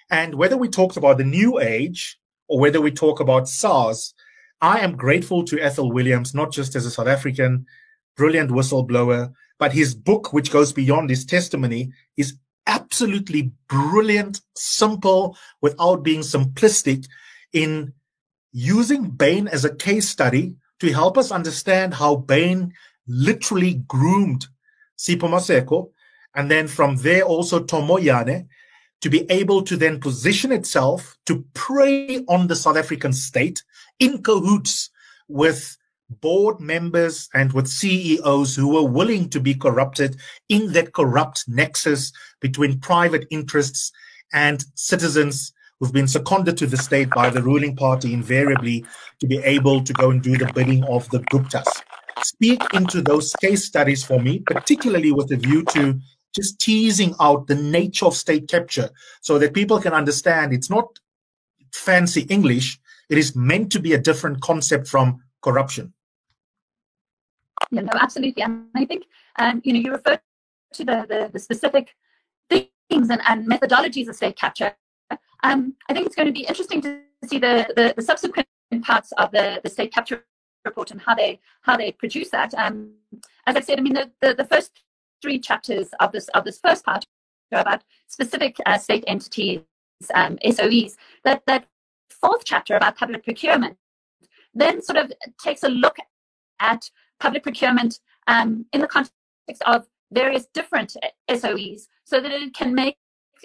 [0.09, 4.13] And whether we talked about the new age or whether we talk about SARS,
[4.61, 7.65] I am grateful to Athol Williams, not just as a South African
[8.15, 12.37] brilliant whistleblower, but his book, which goes beyond his testimony, is
[12.67, 17.07] absolutely brilliant, simple, without being simplistic
[17.53, 17.93] in
[18.51, 22.73] using Bain as a case study to help us understand how Bain
[23.07, 24.47] literally groomed
[24.97, 25.89] Sipho Maseko,
[26.35, 28.47] and then from there also Tom Moyane,
[29.01, 33.61] to be able to then position itself to prey on the South African state
[33.99, 34.89] in cahoots
[35.27, 35.77] with
[36.21, 42.13] board members and with CEOs who were willing to be corrupted in that corrupt nexus
[42.39, 43.91] between private interests
[44.31, 48.85] and citizens who've been seconded to the state by the ruling party invariably
[49.19, 51.67] to be able to go and do the bidding of the Guptas.
[52.21, 55.99] Speak into those case studies for me, particularly with a view to
[56.35, 58.89] just teasing out the nature of state capture
[59.21, 60.99] so that people can understand it's not
[61.73, 62.79] fancy English.
[63.09, 65.93] It is meant to be a different concept from corruption.
[67.71, 68.43] Yeah, no, absolutely.
[68.43, 69.05] And I think,
[69.37, 70.19] um, you know, you refer
[70.73, 71.95] to the, the, the specific
[72.49, 74.75] things and, and methodologies of state capture.
[75.43, 78.47] Um, I think it's going to be interesting to see the, the, the subsequent
[78.81, 80.25] parts of the, the state capture
[80.65, 82.53] report and how they how they produce that.
[82.55, 82.91] Um,
[83.47, 84.83] as I said, I mean the, the, the first
[85.21, 87.05] three chapters of this of this first part
[87.51, 89.61] are about specific uh, state entities,
[90.13, 90.95] um, SOEs.
[91.23, 91.65] That that
[92.09, 93.77] fourth chapter about public procurement
[94.53, 95.97] then sort of takes a look
[96.59, 99.13] at public procurement um, in the context
[99.65, 100.95] of various different
[101.29, 102.97] SOEs, so that it can make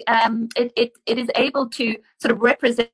[0.07, 2.89] um, it, it it is able to sort of represent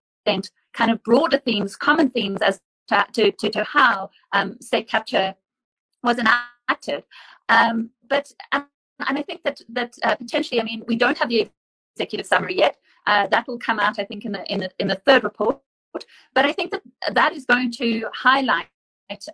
[0.73, 5.35] kind of broader themes, common themes as to to, to, to how um, state capture
[6.03, 7.03] was enacted.
[7.49, 8.65] Um, but and
[8.99, 11.49] I think that that uh, potentially, I mean, we don't have the
[11.95, 12.77] executive summary yet.
[13.07, 15.61] Uh, that will come out, I think, in the in the, in the third report.
[16.33, 16.81] But I think that
[17.13, 18.67] that is going to highlight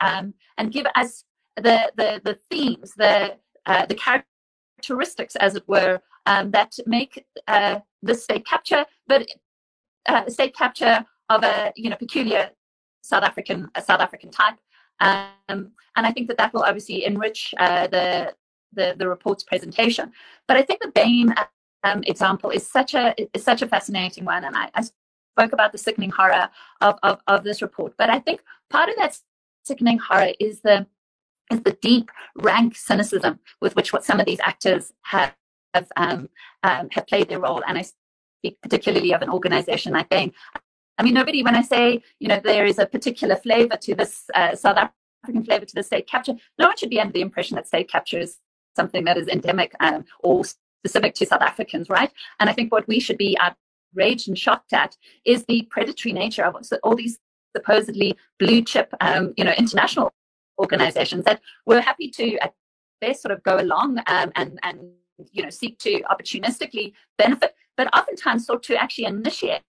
[0.02, 1.24] um, and give us
[1.56, 7.80] the the the themes, the uh, the characteristics, as it were, um, that make uh,
[8.02, 9.28] the state capture, but
[10.08, 12.50] uh, state capture of a you know peculiar
[13.02, 14.56] South African a South African type.
[15.00, 18.36] Um, and I think that that will obviously enrich uh, the
[18.74, 20.12] the, the report's presentation.
[20.48, 21.34] But I think the Bain
[21.84, 25.72] um, example is such a is such a fascinating one, and I, I spoke about
[25.72, 26.50] the sickening horror
[26.82, 27.94] of, of, of this report.
[27.98, 29.18] But I think part of that
[29.64, 30.86] sickening horror is the
[31.52, 35.36] is the deep rank cynicism with which what some of these actors have
[35.74, 36.30] have, um,
[36.64, 40.34] um, have played their role, and I speak particularly of an organisation like Bain.
[41.02, 44.26] I mean, nobody, when I say, you know, there is a particular flavor to this
[44.36, 47.56] uh, South African flavor to the state capture, no one should be under the impression
[47.56, 48.38] that state capture is
[48.76, 50.44] something that is endemic um, or
[50.86, 52.12] specific to South Africans, right?
[52.40, 56.44] And I think what we should be outraged and shocked at is the predatory nature
[56.46, 57.18] of all these
[57.58, 60.14] supposedly blue chip, um, you know, international
[60.60, 62.54] organizations that were happy to at
[63.00, 64.80] best sort of go along um, and and
[65.32, 69.64] you know seek to opportunistically benefit, but oftentimes sought to actually initiate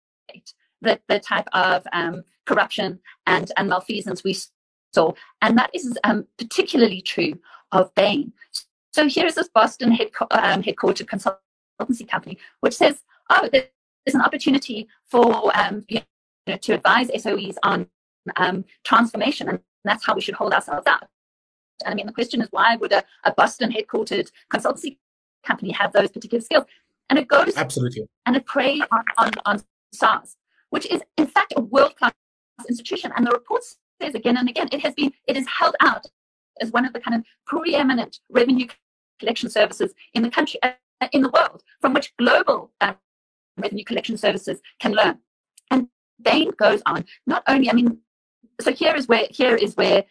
[0.83, 4.37] the, the type of um, corruption and, and malfeasance we
[4.95, 5.13] saw.
[5.41, 7.35] And that is um, particularly true
[7.71, 8.33] of Bain.
[8.93, 14.89] So here's this Boston head, um, headquartered consultancy company, which says, oh, there's an opportunity
[15.07, 16.03] for um, you
[16.47, 17.87] know, to advise SOEs on
[18.37, 21.09] um, transformation, and that's how we should hold ourselves up.
[21.85, 24.99] And I mean, the question is, why would a, a Boston headquartered consultancy
[25.45, 26.65] company have those particular skills?
[27.11, 29.63] And it goes absolutely, and it preys on, on, on
[29.93, 30.37] SARS,
[30.73, 32.15] which is in fact a world class
[32.67, 33.13] institution.
[33.15, 33.63] And the report
[34.01, 36.07] says again and again, it has been, it is held out
[36.63, 38.67] as one of the kind of preeminent revenue
[39.19, 40.73] collection services in the country, uh,
[41.13, 42.95] in the world, from which global uh,
[43.59, 45.19] revenue collection services can learn.
[45.71, 45.89] And
[46.23, 47.05] Bain goes on.
[47.27, 47.99] Not only, I mean,
[48.59, 50.05] so here is where here is where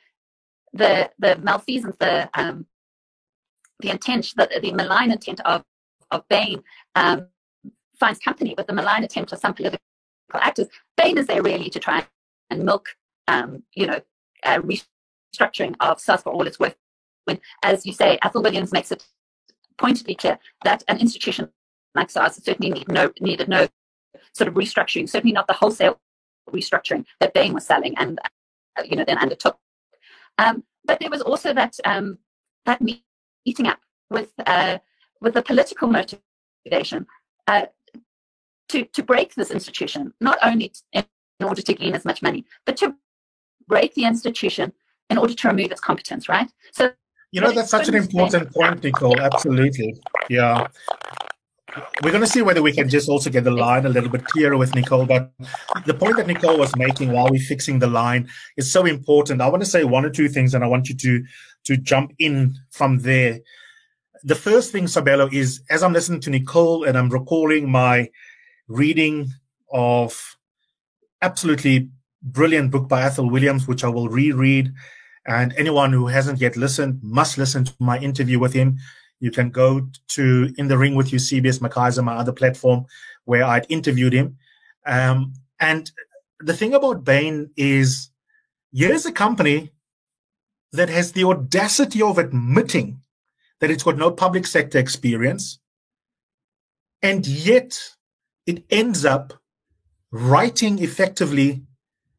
[0.73, 2.65] the the malfeasance, the um,
[3.79, 5.63] the intent, the, the malign intent of,
[6.11, 6.61] of Bain
[6.95, 7.27] um,
[7.99, 9.79] finds company with the malign attempt of some political
[10.39, 10.67] actors.
[10.97, 12.05] Bain is there really to try
[12.49, 12.89] and milk,
[13.27, 13.99] um, you know,
[14.45, 16.75] restructuring of SARS for all it's worth.
[17.25, 19.05] When, as you say, Athol Williams makes it
[19.77, 21.49] pointedly clear that an institution
[21.95, 23.67] like SARS certainly need no, needed no
[24.33, 25.99] sort of restructuring, certainly not the wholesale
[26.49, 28.19] restructuring that Bain was selling and,
[28.77, 29.57] uh, you know, then undertook.
[30.37, 32.17] Um, but there was also that um,
[32.65, 33.79] that meeting up
[34.09, 34.79] with uh,
[35.19, 37.05] with the political motivation
[37.47, 37.65] uh,
[38.71, 41.05] to to break this institution, not only in,
[41.41, 42.95] order to gain as much money, but to
[43.67, 44.71] break the institution
[45.09, 46.29] in order to remove its competence.
[46.29, 46.49] Right.
[46.71, 46.91] So
[47.31, 49.19] you know that's such an important point, Nicole.
[49.19, 49.99] Absolutely.
[50.29, 50.67] Yeah.
[52.03, 54.25] We're going to see whether we can just also get the line a little bit
[54.25, 55.05] clearer with Nicole.
[55.05, 55.31] But
[55.85, 59.41] the point that Nicole was making while we're fixing the line is so important.
[59.41, 61.23] I want to say one or two things, and I want you to
[61.65, 63.39] to jump in from there.
[64.23, 68.09] The first thing, Sabelo, is as I'm listening to Nicole and I'm recalling my
[68.67, 69.29] reading
[69.71, 70.37] of
[71.21, 71.89] absolutely
[72.21, 74.73] brilliant book by Athol Williams, which I will reread.
[75.27, 78.77] And anyone who hasn't yet listened must listen to my interview with him.
[79.19, 82.85] You can go to In the Ring with Eusebius McKaiser, my other platform,
[83.25, 84.37] where I'd interviewed him.
[84.85, 85.91] Um, and
[86.39, 88.09] the thing about Bain is
[88.73, 89.71] here's a company
[90.71, 93.01] that has the audacity of admitting
[93.59, 95.59] that it's got no public sector experience.
[97.03, 97.79] And yet
[98.45, 99.33] it ends up
[100.11, 101.63] writing effectively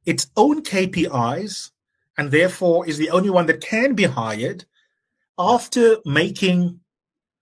[0.05, 1.71] its own KPIs
[2.17, 4.65] and therefore is the only one that can be hired
[5.39, 6.81] after making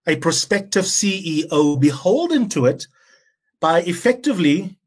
[0.07, 2.87] a prospective CEO beholden to it
[3.59, 4.77] by effectively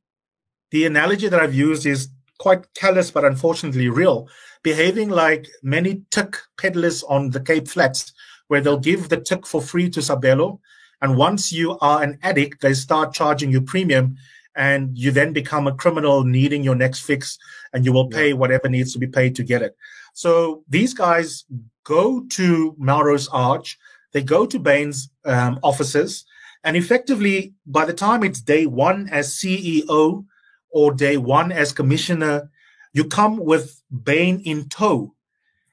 [0.71, 4.29] the analogy that I've used is quite callous but unfortunately real,
[4.63, 8.13] behaving like many tik peddlers on the Cape Flats,
[8.49, 10.59] where they'll give the tik for free to Sabelo.
[11.03, 14.17] And once you are an addict, they start charging you premium
[14.57, 17.39] and you then become a criminal needing your next fix
[17.73, 19.77] and you will pay whatever needs to be paid to get it.
[20.15, 21.45] So these guys
[21.83, 23.79] go to Melrose Arch,
[24.13, 26.25] they go to Bain's um, offices,
[26.63, 30.25] and effectively, by the time it's day one as CEO
[30.71, 32.51] or day one as commissioner,
[32.95, 35.15] you come with Bain in tow.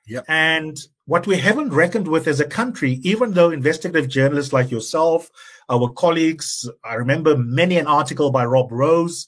[0.07, 0.25] Yep.
[0.27, 0.77] And
[1.11, 5.29] what we haven't reckoned with as a country, even though investigative journalists like yourself,
[5.69, 9.27] our colleagues, I remember many an article by Rob Rose,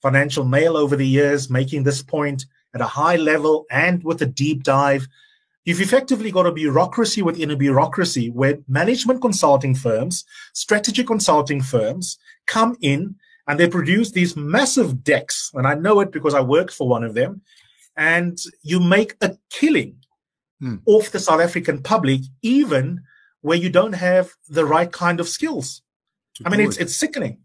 [0.00, 4.26] Financial Mail over the years, making this point at a high level and with a
[4.26, 5.08] deep dive.
[5.64, 12.16] You've effectively got a bureaucracy within a bureaucracy where management consulting firms, strategy consulting firms
[12.46, 13.16] come in
[13.48, 15.50] and they produce these massive decks.
[15.54, 17.42] And I know it because I worked for one of them.
[17.96, 19.96] And you make a killing
[20.60, 20.76] hmm.
[20.86, 23.02] off the South African public, even
[23.40, 25.82] where you don't have the right kind of skills.
[26.44, 26.84] I mean, it's, it.
[26.84, 27.38] it's sickening.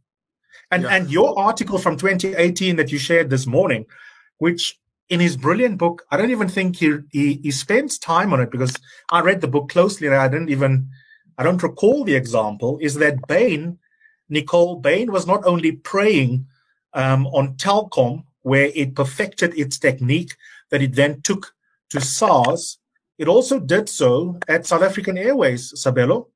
[0.72, 0.89] And, yeah.
[0.89, 3.86] and your article from 2018 that you shared this morning,
[4.38, 4.80] which
[5.10, 8.51] in his brilliant book, I don't even think he, he, he spends time on it
[8.51, 8.76] because
[9.12, 10.89] I read the book closely and I didn't even,
[11.38, 13.80] I don't recall the example, is that Bain,
[14.30, 16.45] Nicole Bain was not only preying
[16.93, 20.36] um, on Telkom, where it perfected its technique
[20.70, 21.53] that it then took
[21.89, 22.79] to SARS,
[23.20, 26.28] it also did so at South African Airways, Sabelo.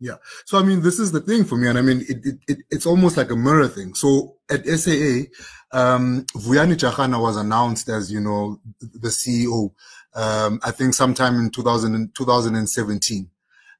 [0.00, 0.16] Yeah.
[0.44, 1.68] So, I mean, this is the thing for me.
[1.68, 3.94] And I mean, it, it, it, it's almost like a mirror thing.
[3.94, 5.30] So at SAA,
[5.72, 9.72] um, Vuyani Jarana was announced as, you know, the CEO,
[10.14, 13.30] um, I think sometime in 2000, 2017.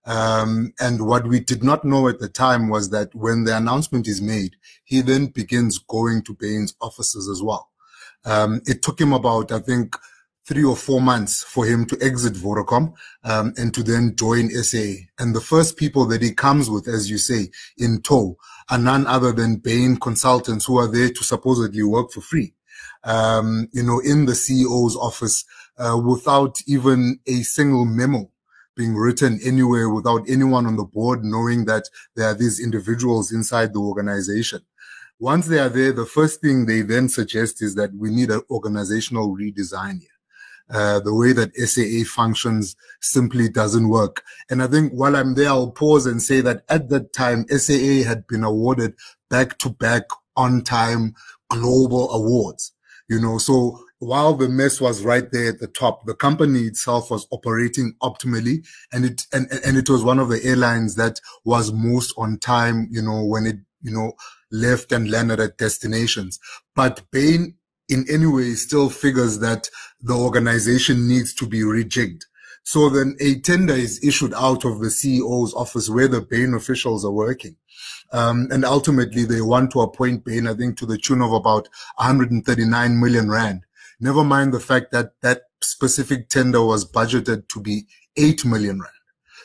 [0.06, 4.06] Um, and what we did not know at the time was that when the announcement
[4.06, 7.70] is made, he then begins going to Bain's offices as well.
[8.24, 9.96] Um, it took him about, I think,
[10.46, 12.94] three or four months for him to exit Vodacom
[13.24, 14.94] um, and to then join SA.
[15.18, 18.36] And the first people that he comes with, as you say, in tow
[18.70, 22.54] are none other than Bain consultants who are there to supposedly work for free.
[23.02, 25.44] Um, you know, in the CEO's office,
[25.78, 28.30] uh, without even a single memo
[28.76, 33.72] being written anywhere, without anyone on the board knowing that there are these individuals inside
[33.72, 34.60] the organization.
[35.18, 38.42] Once they are there, the first thing they then suggest is that we need an
[38.50, 40.15] organizational redesign here.
[40.68, 44.24] Uh, the way that SAA functions simply doesn't work.
[44.50, 48.02] And I think while I'm there, I'll pause and say that at that time, SAA
[48.04, 48.94] had been awarded
[49.30, 50.02] back to back
[50.36, 51.14] on time
[51.48, 52.72] global awards,
[53.08, 57.10] you know, so while the mess was right there at the top, the company itself
[57.10, 61.72] was operating optimally and it, and, and it was one of the airlines that was
[61.72, 64.12] most on time, you know, when it, you know,
[64.52, 66.38] left and landed at destinations.
[66.74, 67.55] But Bain
[67.88, 69.68] in any way still figures that
[70.00, 72.22] the organization needs to be rejigged.
[72.64, 77.04] So then a tender is issued out of the CEO's office where the Bain officials
[77.04, 77.56] are working.
[78.12, 81.68] Um, and ultimately they want to appoint Bain, I think, to the tune of about
[81.96, 83.62] 139 million rand.
[84.00, 88.92] Never mind the fact that that specific tender was budgeted to be 8 million rand.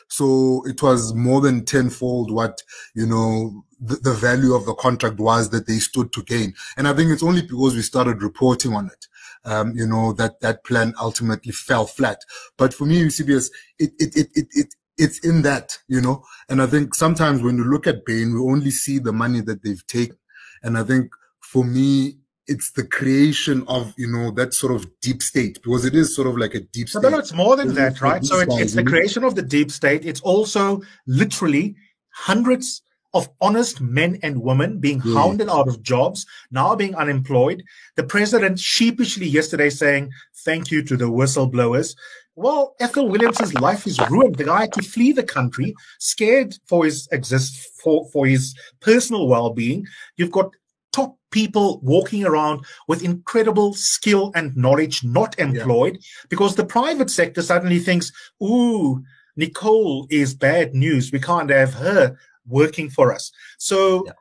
[0.08, 2.62] So it was more than tenfold what,
[2.94, 6.54] you know, the, the, value of the contract was that they stood to gain.
[6.76, 9.06] And I think it's only because we started reporting on it,
[9.44, 12.20] um, you know, that that plan ultimately fell flat.
[12.56, 16.62] But for me, Eusebius, it, it, it, it, it it's in that, you know, and
[16.62, 19.86] I think sometimes when you look at Bain, we only see the money that they've
[19.86, 20.18] taken.
[20.62, 21.10] And I think
[21.40, 25.94] for me, it's the creation of you know that sort of deep state because it
[25.94, 27.02] is sort of like a deep state.
[27.02, 28.24] No, no, it's more than that, right?
[28.24, 30.04] So it's, it's the creation of the deep state.
[30.04, 31.76] It's also literally
[32.10, 32.82] hundreds
[33.14, 37.62] of honest men and women being hounded out of jobs, now being unemployed.
[37.96, 40.10] The president sheepishly yesterday saying
[40.44, 41.94] thank you to the whistleblowers.
[42.34, 44.36] Well, Athol Williams's life is ruined.
[44.36, 49.28] The guy had to flee the country, scared for his exist for, for his personal
[49.28, 49.86] well-being.
[50.16, 50.50] You've got
[50.92, 56.06] top people walking around with incredible skill and knowledge not employed yeah.
[56.30, 59.02] because the private sector suddenly thinks, ooh,
[59.36, 61.10] Nicole is bad news.
[61.10, 63.32] We can't have her working for us.
[63.58, 64.12] So yeah.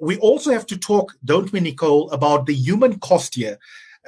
[0.00, 3.58] we also have to talk, don't we, Nicole, about the human cost here.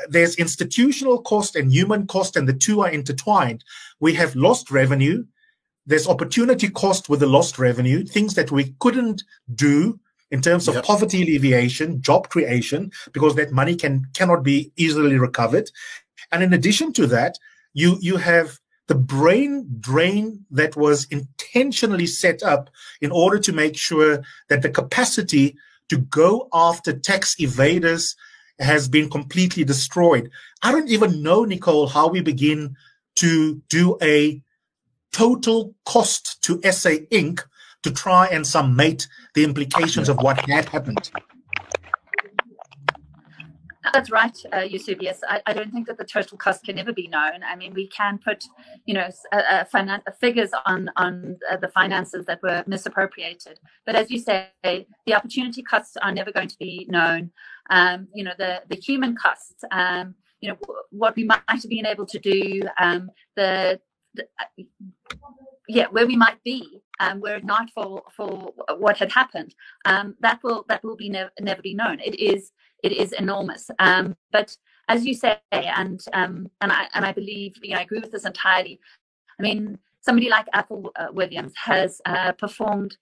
[0.09, 3.63] There's institutional cost and human cost, and the two are intertwined.
[4.01, 5.25] We have lost revenue.
[5.85, 9.23] There's opportunity cost with the lost revenue, things that we couldn't
[9.55, 10.01] do
[10.31, 10.85] in terms of yep.
[10.85, 15.71] poverty alleviation, job creation, because that money can cannot be easily recovered.
[16.31, 17.39] And in addition to that,
[17.75, 18.59] you you have
[18.93, 22.69] the brain drain that was intentionally set up
[23.01, 25.57] in order to make sure that the capacity
[25.89, 28.15] to go after tax evaders
[28.59, 30.31] has been completely destroyed.
[30.63, 32.77] I don't even know, Nicole, how we begin
[33.17, 34.43] to do a
[35.11, 37.41] total cost to SA Inc.
[37.85, 41.11] to try and summate the implications of what had happened.
[43.93, 45.21] That's right, uh, Eusebius.
[45.29, 47.43] I, I, don't think that the total cost can ever be known.
[47.47, 48.45] I mean, we can put,
[48.87, 54.11] you know, uh, uh, figures on on uh, the finances that were misappropriated, but as
[54.11, 57.33] you say, the opportunity costs are never going to be known.
[57.71, 59.65] Um, you know, the the human costs.
[59.71, 60.59] Um, you know,
[60.91, 62.63] what we might have been able to do.
[62.79, 63.81] Um, the,
[64.15, 64.65] the uh,
[65.69, 69.55] yeah, where we might be um, were it not for for what had happened.
[69.85, 71.99] Um, that will that will be never never be known.
[72.01, 73.71] It is it is enormous.
[73.79, 74.57] Um, but
[74.89, 78.13] as you say, and um, and I and I believe, you know, I agree with
[78.13, 78.81] this entirely.
[79.39, 82.97] I mean, somebody like Athol uh, Williams has uh, performed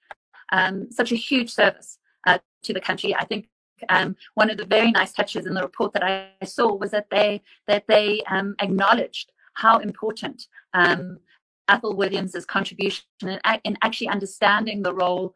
[0.53, 3.15] um, such a huge service uh, to the country.
[3.15, 3.49] I think
[3.89, 7.11] um, one of the very nice touches in the report that I saw was that
[7.11, 11.19] they that they um, acknowledged how important um,
[11.71, 15.35] Athol Williams's contribution in, actually understanding the role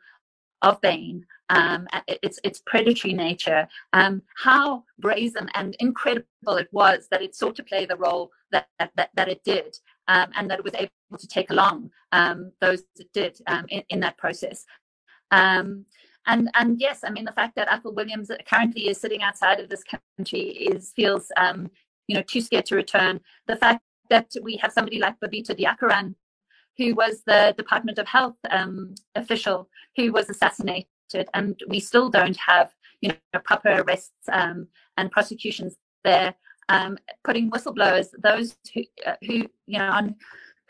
[0.62, 7.22] of Bain um, its its predatory nature, um, how brazen and incredible it was that
[7.22, 9.76] it sought to play the role that that, that it did,
[10.08, 13.82] um, and that it was able to take along um, those it did um, in,
[13.90, 14.64] in, that process.
[15.30, 15.84] Um,
[16.26, 19.68] and and yes, I mean the fact that Athol Williams currently is sitting outside of
[19.68, 19.84] this
[20.18, 21.30] country is feels
[22.08, 23.20] you know too scared to return.
[23.46, 26.14] The fact that we have somebody like Babita Deokaran
[26.76, 30.86] who was the Department of Health um, official who was assassinated
[31.34, 34.66] and we still don't have you know proper arrests um,
[34.96, 36.34] and prosecutions there.
[36.70, 40.16] Um, putting whistleblowers, those who, uh, who you know on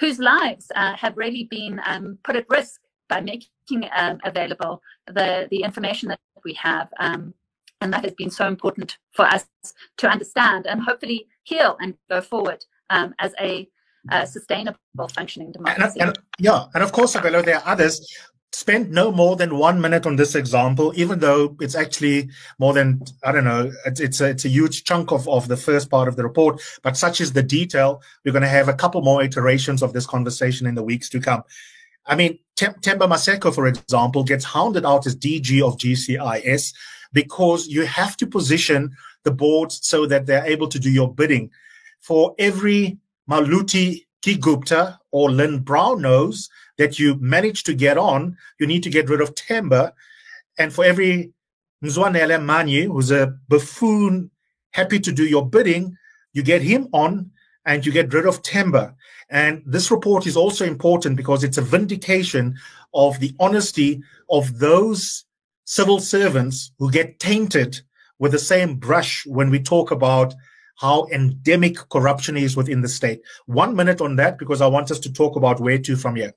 [0.01, 5.47] whose lives uh, have really been um, put at risk by making um, available the
[5.53, 7.33] the information that we have, um,
[7.81, 9.47] and that has been so important for us
[9.99, 13.69] to understand and hopefully heal and go forward as a
[14.11, 14.79] uh, sustainable
[15.15, 16.01] functioning democracy.
[16.01, 18.07] And, and, yeah, and of course, Abelo, there are others
[18.55, 23.03] spend no more than one minute on this example, even though it's actually more than,
[23.25, 26.07] I don't know, it's, it's, a, it's a huge chunk of, of the first part
[26.07, 28.01] of the report, but such is the detail.
[28.25, 31.21] We're going to have a couple more iterations of this conversation in the weeks to
[31.21, 31.43] come.
[32.07, 36.75] I mean, Tem- Themba Maseko, for example, gets hounded out as DG of GCIS
[37.13, 38.95] because you have to position
[39.25, 41.51] the boards so that they're able to do your bidding.
[42.01, 42.99] For every
[43.31, 44.05] Maluti
[44.41, 46.49] Gupta or Lynne Brown knows
[46.79, 49.93] that you manage to get on, you need to get rid of Themba.
[50.59, 51.33] And for every
[51.85, 54.31] Mzwanele Manyi, who's a buffoon,
[54.73, 55.97] happy to do your bidding,
[56.33, 57.31] you get him on
[57.67, 58.95] and you get rid of Themba.
[59.31, 62.57] And this report is also important because it's a vindication
[62.93, 65.25] of the honesty of those
[65.65, 67.81] civil servants who get tainted
[68.19, 70.35] with the same brush when we talk about
[70.77, 73.23] how endemic corruption is within the state.
[73.47, 76.33] One minute on that, because I want us to talk about where to from here.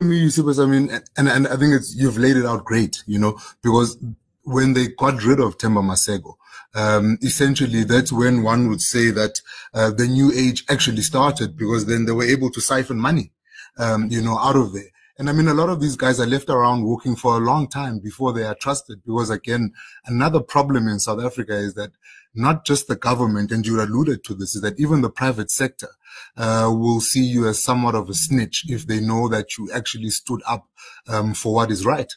[0.00, 3.18] Me, Eusebius, I mean, and, and I think it's, you've laid it out great, you
[3.18, 3.96] know, because
[4.42, 6.34] when they got rid of Themba Maseko,
[6.74, 9.40] um, essentially that's when one would say that
[9.72, 13.32] uh, the new age actually started because then they were able to siphon money,
[13.78, 14.90] um, you know, out of there.
[15.16, 17.68] And I mean, a lot of these guys are left around working for a long
[17.68, 19.00] time before they are trusted.
[19.06, 19.72] Because again,
[20.06, 21.92] another problem in South Africa is that
[22.34, 25.88] not just the government, and you alluded to this, is that even the private sector
[26.36, 30.10] uh, will see you as somewhat of a snitch if they know that you actually
[30.10, 30.68] stood up
[31.08, 32.12] um, for what is right.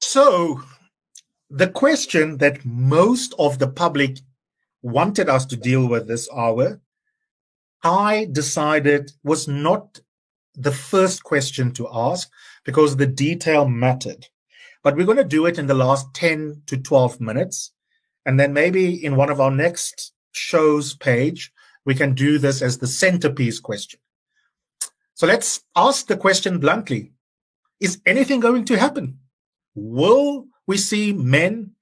[0.00, 0.62] So,
[1.50, 4.18] the question that most of the public
[4.82, 6.80] wanted us to deal with this hour
[7.82, 10.00] I decided was not
[10.54, 12.28] the first question to ask
[12.64, 14.26] because the detail mattered.
[14.88, 17.72] But we're going to do it in the last 10 to 12 minutes.
[18.24, 21.52] And then maybe in one of our next shows page,
[21.84, 24.00] we can do this as the centerpiece question.
[25.12, 27.12] So let's ask the question bluntly.
[27.80, 29.18] Is anything going to happen?
[29.74, 31.72] Will we see men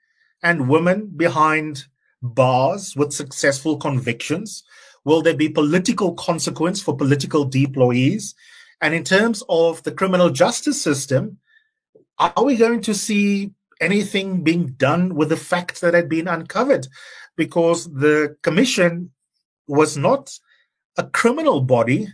[0.43, 1.85] and women behind
[2.21, 4.65] bars with successful convictions?
[5.05, 8.35] Will there be political consequence for political deployees?
[8.81, 11.39] And in terms of the criminal justice system,
[12.19, 16.87] are we going to see anything being done with the facts that had been uncovered?
[17.37, 19.11] Because the commission
[19.69, 20.39] was not
[20.97, 22.09] a criminal body.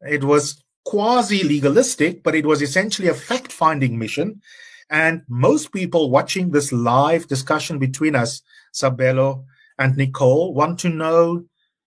[0.00, 4.40] It was quasi legalistic, but it was essentially a fact finding mission.
[4.88, 8.40] And most people watching this live discussion between us,
[8.72, 9.44] Sabelo
[9.78, 11.44] and Nicole, want to know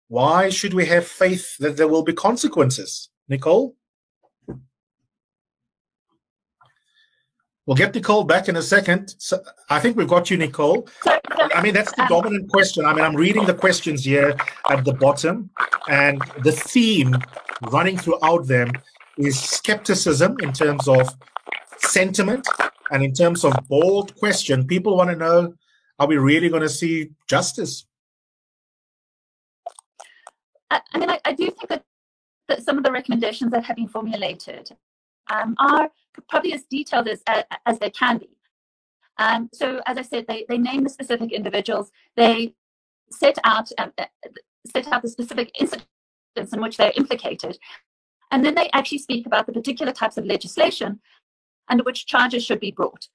[0.09, 3.11] why should we have faith that there will be consequences?
[3.29, 3.77] Nicole?
[7.67, 9.15] We'll get Nicole back in a second.
[9.19, 10.89] So I think we've got you, Nicole.
[11.55, 12.85] I mean, that's the dominant question.
[12.85, 14.35] I mean, I'm reading the questions here
[14.71, 15.51] at the bottom,
[15.89, 17.15] and the theme
[17.71, 18.73] running throughout them
[19.19, 21.09] is skepticism in terms of
[21.79, 22.47] sentiment
[22.91, 24.67] and in terms of bold question.
[24.67, 25.55] People want to know
[25.99, 27.85] are we really going to see justice?
[30.71, 31.85] I, I mean, I, I, do think that,
[32.49, 34.71] that some of the recommendations that have been formulated
[35.31, 35.91] um, are
[36.29, 37.23] probably as detailed as,
[37.67, 38.29] as, they can be.
[39.19, 42.55] Um, so, as I said, they, they name the specific individuals, they
[43.11, 44.07] set out um, uh,
[44.67, 45.89] set out the specific incidents
[46.53, 47.59] in which they're implicated,
[48.31, 51.01] and then they actually speak about the particular types of legislation
[51.69, 53.09] under which charges should be brought.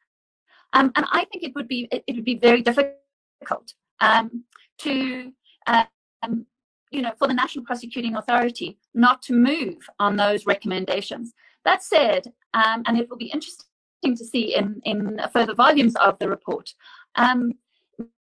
[0.74, 4.44] Um, and I think it would be it, it would be very difficult um,
[4.80, 5.32] to
[5.68, 6.46] um,
[6.92, 11.34] you know, for the National Prosecuting Authority not to move on those recommendations.
[11.66, 13.66] That said, um, and it will be interesting
[14.04, 16.70] to see in, in further volumes of the report,
[17.16, 17.54] um,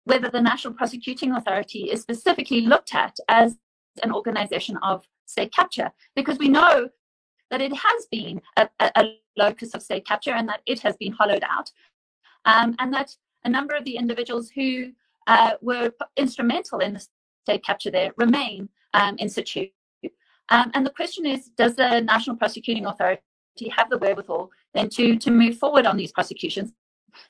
[0.05, 3.57] whether the National Prosecuting Authority is specifically looked at as
[4.03, 6.89] an organization of state capture, because we know
[7.51, 10.97] that it has been a, a, a locus of state capture and that it has
[10.97, 11.71] been hollowed out,
[12.47, 13.15] um, and that
[13.45, 14.93] a number of the individuals who
[15.27, 17.07] uh, were instrumental in the
[17.45, 19.67] state capture there remain um, in situ.
[20.49, 23.23] Um, and the question is, does the National Prosecuting Authority
[23.77, 26.73] have the wherewithal then to, to move forward on these prosecutions?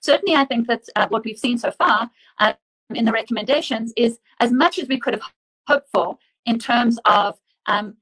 [0.01, 2.55] Certainly, I think that uh, what we've seen so far uh,
[2.95, 5.23] in the recommendations is as much as we could have
[5.67, 7.97] hoped for in terms of um,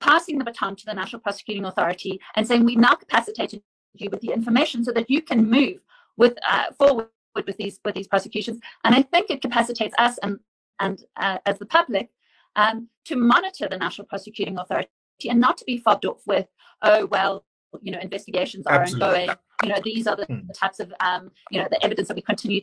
[0.00, 3.62] passing the baton to the National Prosecuting Authority and saying we've now capacitated
[3.94, 5.80] you with the information so that you can move
[6.16, 8.60] with uh, forward with these with these prosecutions.
[8.84, 10.38] And I think it capacitates us and
[10.80, 12.10] and uh, as the public
[12.56, 14.90] um, to monitor the National Prosecuting Authority
[15.28, 16.46] and not to be fobbed off with,
[16.82, 17.44] oh, well,
[17.80, 19.08] you know, investigations are Absolutely.
[19.08, 19.36] ongoing.
[19.62, 20.48] You know, these are the, hmm.
[20.54, 22.62] types of, um, you know, the evidence that we continue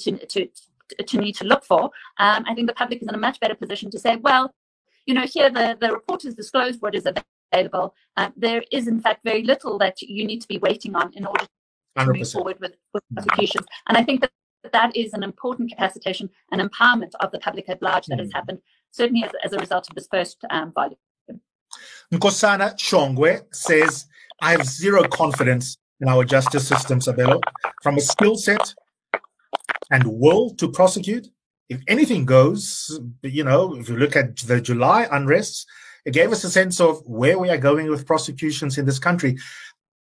[0.00, 0.48] to, to,
[1.06, 1.84] to need to look for.
[2.18, 4.54] Um, I think the public is in a much better position to say, well,
[5.06, 7.06] you know, here the, the report has disclosed what is
[7.52, 7.94] available.
[8.16, 11.26] Um, there is, in fact, very little that you need to be waiting on in
[11.26, 12.18] order to 100%.
[12.18, 13.66] move forward with, with prosecutions.
[13.88, 14.30] And I think that
[14.72, 18.22] that is an important capacitation and empowerment of the public at large that mm.
[18.22, 18.58] has happened,
[18.90, 20.98] certainly as, as, a result of this first um, volume.
[22.12, 24.06] Nkosana Chongwe says,
[24.40, 27.40] I have zero confidence in our justice system, Sabelo,
[27.82, 28.74] from a skill set
[29.90, 31.28] and will to prosecute.
[31.68, 35.66] If anything goes, you know, if you look at the July unrests,
[36.04, 39.36] it gave us a sense of where we are going with prosecutions in this country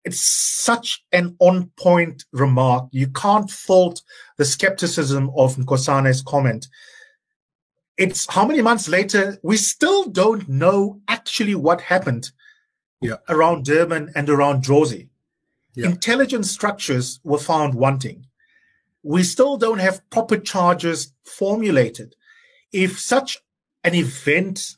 [0.05, 2.89] it's such an on point remark.
[2.91, 4.03] You can't fault
[4.39, 6.67] the skepticism of Nkosane's comment.
[7.99, 12.31] It's how many months later, we still don't know actually what happened
[13.01, 13.17] yeah.
[13.29, 15.09] around Durban and around Jozi.
[15.75, 15.87] Yeah.
[15.87, 18.27] Intelligence structures were found wanting.
[19.03, 22.15] we still don't have proper charges formulated.
[22.73, 23.39] If such
[23.85, 24.77] an event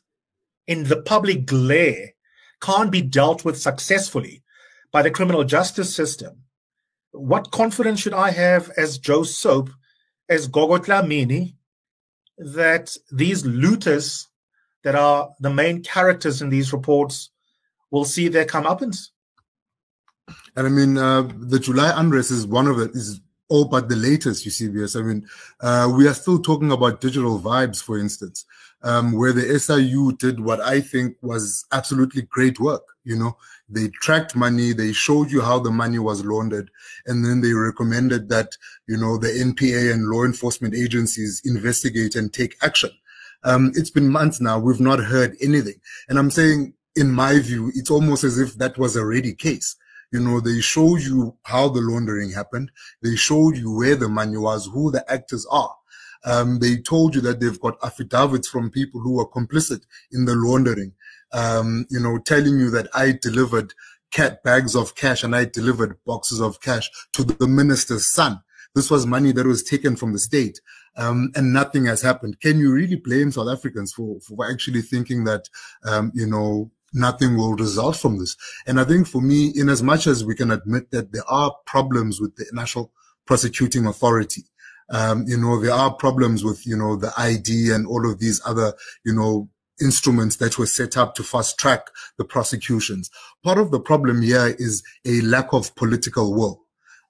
[0.67, 2.15] in the public glare
[2.61, 4.43] can't be dealt with successfully
[4.91, 6.45] by the criminal justice system,
[7.12, 9.71] what confidence should I have as Joe Soap,
[10.29, 11.55] as Gogo Dlamini,
[12.39, 14.28] that these looters
[14.82, 17.30] that are the main characters in these reports
[17.91, 19.11] will see their comeuppance?
[20.57, 23.97] And I mean, uh, the July unrest is one of it, is all but the
[23.97, 24.97] latest, You see, Eusebius.
[24.97, 25.26] I mean,
[25.61, 28.45] uh, we are still talking about digital vibes, for instance,
[28.85, 32.82] um, where the SIU did what I think was absolutely great work.
[33.03, 33.37] You know,
[33.68, 36.70] they tracked money, they showed you how the money was laundered,
[37.07, 38.57] and then they recommended that,
[38.87, 42.91] you know, the NPA and law enforcement agencies investigate and take action.
[43.43, 44.59] Um, it's been months now.
[44.59, 45.80] We've not heard anything.
[46.09, 49.76] And I'm saying, in my view, it's almost as if that was a ready case.
[50.12, 52.70] You know, they showed you how the laundering happened.
[53.03, 55.74] They showed you where the money was, who the actors are.
[56.25, 60.35] Um, they told you that they've got affidavits from people who were complicit in the
[60.35, 60.93] laundering.
[61.33, 63.75] Um, you know, telling you that I delivered
[64.11, 68.41] cat bags of cash and I delivered boxes of cash to the minister's son.
[68.75, 70.61] This was money that was taken from the state.
[70.97, 72.41] Um, and nothing has happened.
[72.41, 75.49] Can you really blame South Africans for, for actually thinking that,
[75.85, 78.37] um, you know, nothing will result from this.
[78.66, 81.55] And I think for me, in as much as we can admit that there are
[81.66, 82.93] problems with the National
[83.27, 84.45] Prosecuting Authority,
[84.91, 88.41] um, you know, there are problems with, you know, the ID and all of these
[88.47, 88.74] other,
[89.05, 89.49] you know,
[89.80, 93.11] instruments that were set up to fast track the prosecutions.
[93.43, 96.62] Part of the problem here is a lack of political will.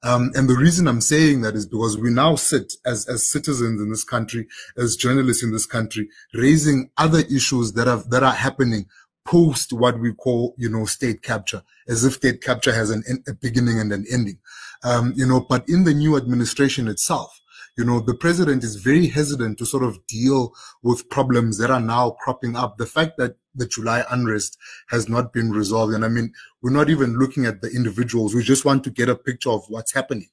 [0.03, 3.81] Um, and the reason I'm saying that is because we now sit as, as citizens
[3.81, 4.47] in this country,
[4.77, 8.87] as journalists in this country, raising other issues that are, that are happening
[9.25, 13.33] post what we call, you know, state capture, as if state capture has an, a
[13.33, 14.39] beginning and an ending.
[14.83, 17.41] Um, you know, but in the new administration itself,
[17.77, 21.81] you know, the president is very hesitant to sort of deal with problems that are
[21.81, 22.79] now cropping up.
[22.79, 24.59] The fact that the July unrest
[24.89, 25.95] has not been resolved.
[25.95, 28.35] And I mean, we're not even looking at the individuals.
[28.35, 30.29] We just want to get a picture of what's happening.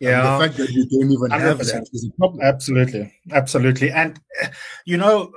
[0.00, 0.34] Yeah.
[0.34, 1.40] And the fact that you don't even 100%.
[1.40, 2.42] have that is a problem.
[2.42, 3.12] Absolutely.
[3.30, 3.90] Absolutely.
[3.90, 4.48] And, eh,
[4.84, 5.32] you know,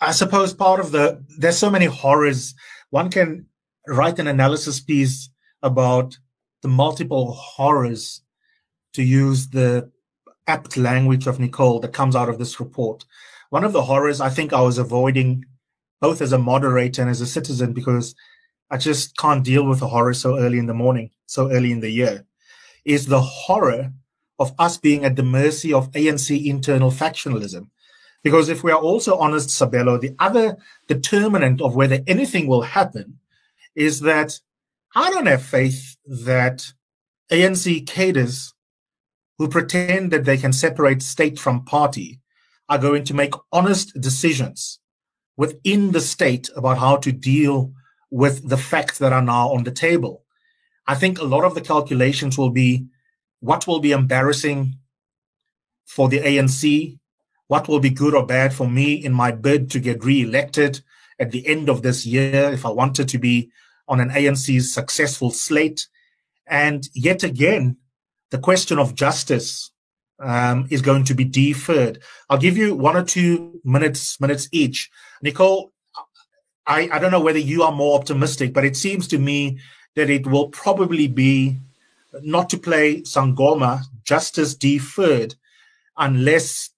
[0.00, 2.54] I suppose part of the, there's so many horrors.
[2.90, 3.46] One can
[3.86, 5.30] write an analysis piece
[5.62, 6.18] about
[6.62, 8.22] the multiple horrors
[8.94, 9.90] to use the
[10.50, 13.04] apt language of Nicole that comes out of this report.
[13.50, 15.44] One of the horrors I think I was avoiding
[16.00, 18.14] both as a moderator and as a citizen because
[18.70, 21.80] I just can't deal with the horror so early in the morning, so early in
[21.80, 22.26] the year,
[22.84, 23.92] is the horror
[24.38, 27.68] of us being at the mercy of ANC internal factionalism.
[28.22, 30.56] Because if we are also honest, Sabelo, the other
[30.88, 33.18] determinant of whether anything will happen
[33.74, 34.40] is that
[34.94, 36.72] I don't have faith that
[37.30, 38.54] ANC cadres
[39.40, 42.20] who pretend that they can separate state from party
[42.68, 44.80] are going to make honest decisions
[45.34, 47.72] within the state about how to deal
[48.10, 50.24] with the facts that are now on the table.
[50.86, 52.84] I think a lot of the calculations will be
[53.40, 54.76] what will be embarrassing
[55.86, 56.98] for the ANC
[57.46, 60.82] what will be good or bad for me in my bid to get re-elected
[61.18, 63.50] at the end of this year if I wanted to be
[63.88, 65.88] on an ANC's successful slate.
[66.46, 67.78] And yet again,
[68.30, 69.70] the question of justice
[70.20, 72.00] um, is going to be deferred.
[72.28, 74.90] I'll give you one or two minutes minutes each.
[75.22, 75.72] Nicole,
[76.66, 79.58] I, I don't know whether you are more optimistic, but it seems to me
[79.96, 81.56] that it will probably be
[82.22, 85.34] not to play Sangoma, justice deferred,
[85.96, 86.70] unless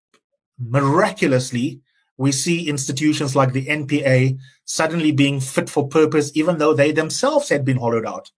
[0.58, 1.80] miraculously,
[2.18, 7.48] we see institutions like the NPA suddenly being fit for purpose, even though they themselves
[7.48, 8.30] had been hollowed out.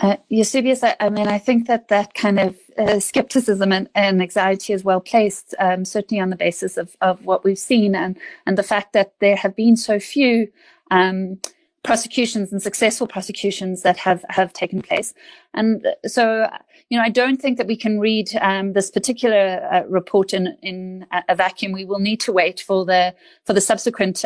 [0.00, 4.22] Uh, Eusebius, I, I, mean, I think that that kind of uh, skepticism and, and,
[4.22, 8.18] anxiety is well placed, um, certainly on the basis of, of what we've seen and,
[8.46, 10.48] and the fact that there have been so few
[10.90, 11.38] um,
[11.82, 15.12] prosecutions and successful prosecutions that have, have taken place.
[15.52, 16.48] And so
[16.90, 20.56] you know, I don't think that we can read um, this particular uh, report in
[20.60, 21.70] in a vacuum.
[21.70, 24.24] We will need to wait for the for the subsequent.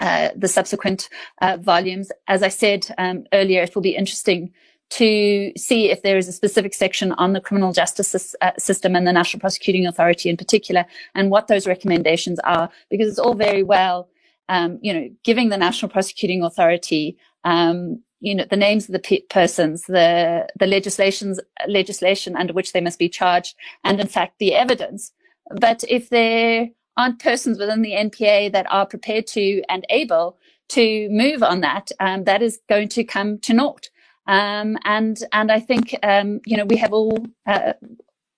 [0.00, 1.08] Uh, the subsequent
[1.42, 2.10] uh, volumes.
[2.26, 4.50] As I said um, earlier, it will be interesting
[4.90, 9.06] to see if there is a specific section on the criminal justice uh, system and
[9.06, 10.84] the National Prosecuting Authority in particular,
[11.14, 14.08] and what those recommendations are, because it's all very well,
[14.48, 19.00] um, you know, giving the National Prosecuting Authority um, you know, the names of the
[19.00, 24.38] pe- persons, the, the legislations, legislation under which they must be charged, and in fact
[24.38, 25.12] the evidence.
[25.60, 30.38] But if there aren't persons within the NPA that are prepared to and able
[30.70, 33.88] to move on that, um, that is going to come to naught.
[34.26, 37.72] Um, and and I think um, you know we have all uh,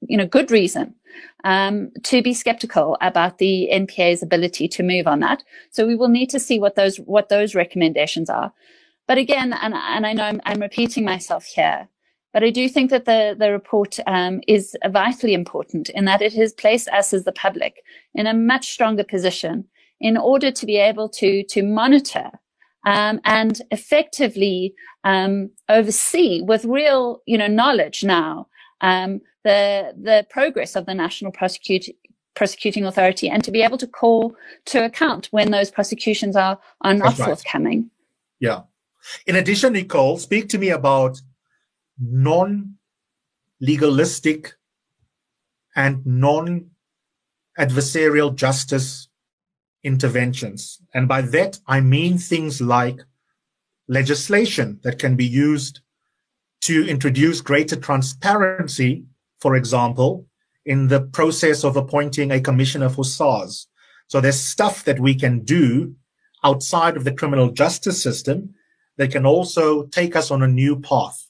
[0.01, 0.95] you know good reason
[1.45, 5.43] um, to be skeptical about the NPA's ability to move on that.
[5.71, 8.53] So we will need to see what those what those recommendations are.
[9.07, 11.89] But again, and and I know I'm, I'm repeating myself here,
[12.35, 16.35] but I do think that the the report um, is vitally important in that it
[16.35, 17.83] has placed us as the public
[18.15, 19.65] in a much stronger position
[20.01, 22.31] in order to be able to to monitor
[22.85, 24.75] um, and effectively
[25.05, 28.49] um, oversee with real you know knowledge now
[28.81, 31.87] um, the the progress of the national prosecute,
[32.35, 34.35] prosecuting authority and to be able to call
[34.67, 37.91] to account when those prosecutions are are not forthcoming.
[38.41, 38.63] Yeah.
[39.27, 41.21] In addition, Nicole, speak to me about
[42.01, 42.75] non
[43.61, 44.55] legalistic
[45.77, 46.71] and non
[47.59, 49.09] adversarial justice
[49.83, 50.81] interventions.
[50.95, 53.01] And by that, I mean things like
[53.89, 55.81] legislation that can be used
[56.63, 59.05] to introduce greater transparency,
[59.41, 60.27] for example,
[60.65, 63.69] in the process of appointing a commissioner for SARS.
[64.09, 65.95] So there's stuff that we can do
[66.43, 68.55] outside of the criminal justice system
[68.97, 71.29] that can also take us on a new path.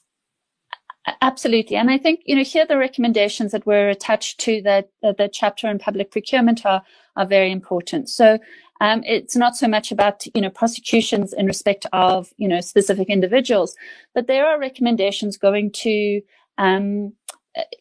[1.21, 1.75] Absolutely.
[1.75, 5.29] And I think, you know, here the recommendations that were attached to the, the, the
[5.31, 6.81] chapter on public procurement are,
[7.15, 8.09] are very important.
[8.09, 8.39] So
[8.81, 13.09] um, it's not so much about, you know, prosecutions in respect of, you know, specific
[13.09, 13.75] individuals,
[14.15, 16.21] but there are recommendations going to,
[16.57, 17.13] um,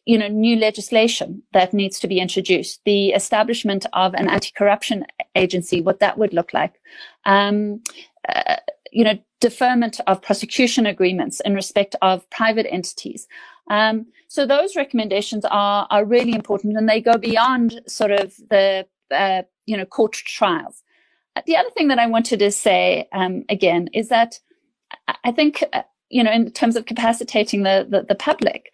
[0.05, 5.05] you know, new legislation that needs to be introduced, the establishment of an anti-corruption
[5.35, 6.75] agency, what that would look like,
[7.25, 7.83] um,
[8.29, 8.57] uh,
[8.93, 13.29] you know, deferment of prosecution agreements in respect of private entities.
[13.69, 18.87] Um, so those recommendations are are really important, and they go beyond sort of the
[19.23, 20.83] uh, you know court trials.
[21.47, 24.41] The other thing that I wanted to say um, again is that
[25.29, 28.73] I think uh, you know in terms of capacitating the, the the public,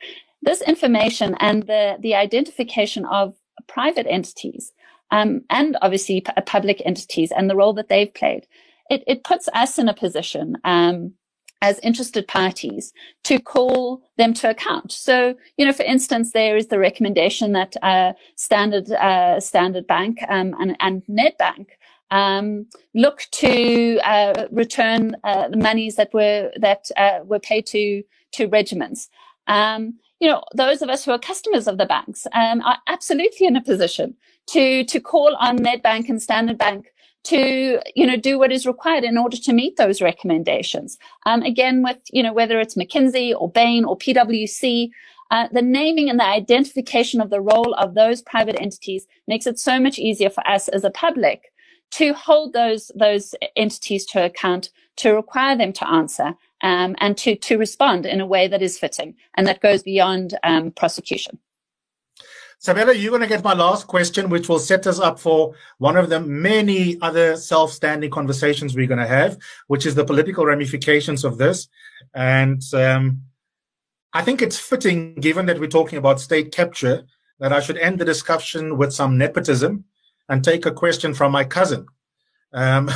[0.49, 3.35] this information and the the identification of
[3.66, 4.73] private entities
[5.11, 8.47] um, and obviously p- public entities and the role that they've played
[8.91, 11.14] it, it puts us in a position um,
[11.62, 12.93] as interested parties
[13.24, 14.93] to call them to account.
[14.93, 20.18] So, you know, for instance, there is the recommendation that uh, Standard uh, Standard Bank
[20.28, 21.66] um, and, and Nedbank
[22.11, 28.03] um, look to uh, return uh, the monies that were that uh, were paid to
[28.32, 29.09] to regiments.
[29.47, 33.47] Um, you know, those of us who are customers of the banks um, are absolutely
[33.47, 34.16] in a position
[34.49, 36.86] to to call on Nedbank and Standard Bank
[37.25, 40.99] to you know do what is required in order to meet those recommendations.
[41.27, 44.91] Um, again with you know whether it's mckinsey or bain or pwc
[45.31, 49.59] uh, the naming and the identification of the role of those private entities makes it
[49.59, 51.53] so much easier for us as a public
[51.93, 57.37] to hold those those entities to account to require them to answer um, and to
[57.37, 61.39] to respond in a way that is fitting and that goes beyond um, prosecution
[62.63, 65.97] Sabelo, you're going to get my last question, which will set us up for one
[65.97, 69.39] of the many other self-standing conversations we're going to have,
[69.69, 71.69] which is the political ramifications of this.
[72.13, 73.23] And um,
[74.13, 77.05] I think it's fitting, given that we're talking about state capture,
[77.39, 79.85] that I should end the discussion with some nepotism
[80.29, 81.87] and take a question from my cousin.
[82.53, 82.91] Um,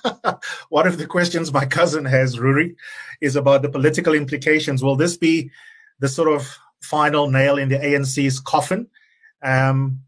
[0.70, 2.74] one of the questions my cousin has, Ruri,
[3.20, 4.82] is about the political implications.
[4.82, 5.52] Will this be
[6.00, 8.86] the sort of final nail in the ANC's coffin.
[9.42, 10.00] Um,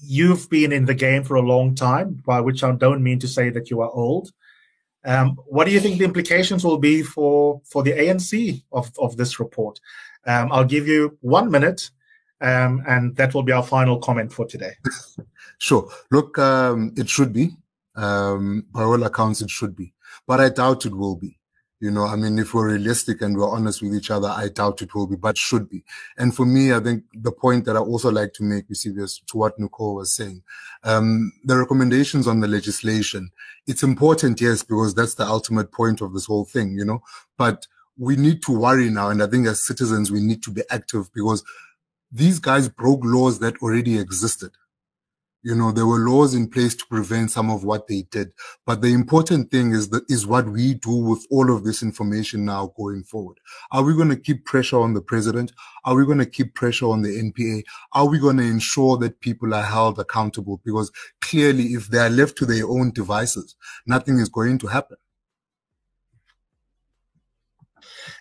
[0.00, 3.28] you've been in the game for a long time, by which I don't mean to
[3.28, 4.32] say that you are old.
[5.04, 9.16] Um, what do you think the implications will be for, for the ANC of, of
[9.16, 9.80] this report?
[10.26, 11.90] Um, I'll give you one minute,
[12.40, 14.72] um, and that will be our final comment for today.
[15.58, 15.90] sure.
[16.10, 17.56] Look, um, it should be.
[17.94, 19.92] Um, by all accounts, it should be.
[20.26, 21.38] But I doubt it will be.
[21.80, 24.82] You know, I mean, if we're realistic and we're honest with each other, I doubt
[24.82, 25.84] it will be, but should be.
[26.16, 29.36] And for me, I think the point that I also like to make, this to
[29.36, 30.42] what Nicole was saying,
[30.82, 33.30] um, the recommendations on the legislation,
[33.68, 37.00] it's important, yes, because that's the ultimate point of this whole thing, you know,
[37.36, 39.10] but we need to worry now.
[39.10, 41.44] And I think as citizens, we need to be active because
[42.10, 44.50] these guys broke laws that already existed.
[45.48, 48.32] You know, there were laws in place to prevent some of what they did.
[48.66, 52.44] But the important thing is that is what we do with all of this information
[52.44, 53.38] now going forward.
[53.72, 55.52] Are we going to keep pressure on the president?
[55.86, 57.62] Are we going to keep pressure on the NPA?
[57.94, 60.60] Are we going to ensure that people are held accountable?
[60.66, 60.92] Because
[61.22, 64.98] clearly, if they are left to their own devices, nothing is going to happen.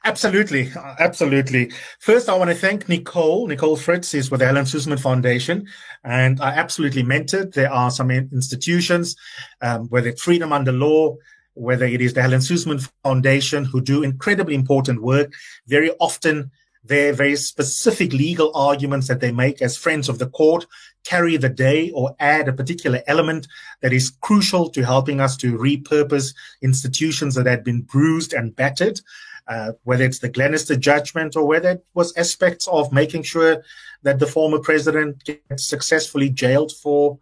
[0.07, 1.69] Absolutely, absolutely.
[1.99, 3.45] First, I want to thank Nicole.
[3.45, 5.67] Nicole Fritz is with the Helen Suzman Foundation,
[6.05, 7.53] and I absolutely meant it.
[7.53, 9.17] There are some institutions,
[9.61, 11.17] um, whether it's freedom under law,
[11.55, 15.33] whether it is the Helen Suzman Foundation, who do incredibly important work.
[15.67, 16.51] Very often,
[16.85, 20.65] their very specific legal arguments that they make as friends of the court
[21.03, 23.45] carry the day or add a particular element
[23.81, 29.01] that is crucial to helping us to repurpose institutions that had been bruised and battered.
[29.47, 33.63] Uh, whether it's the Glenister judgment or whether it was aspects of making sure
[34.03, 37.17] that the former president gets successfully jailed for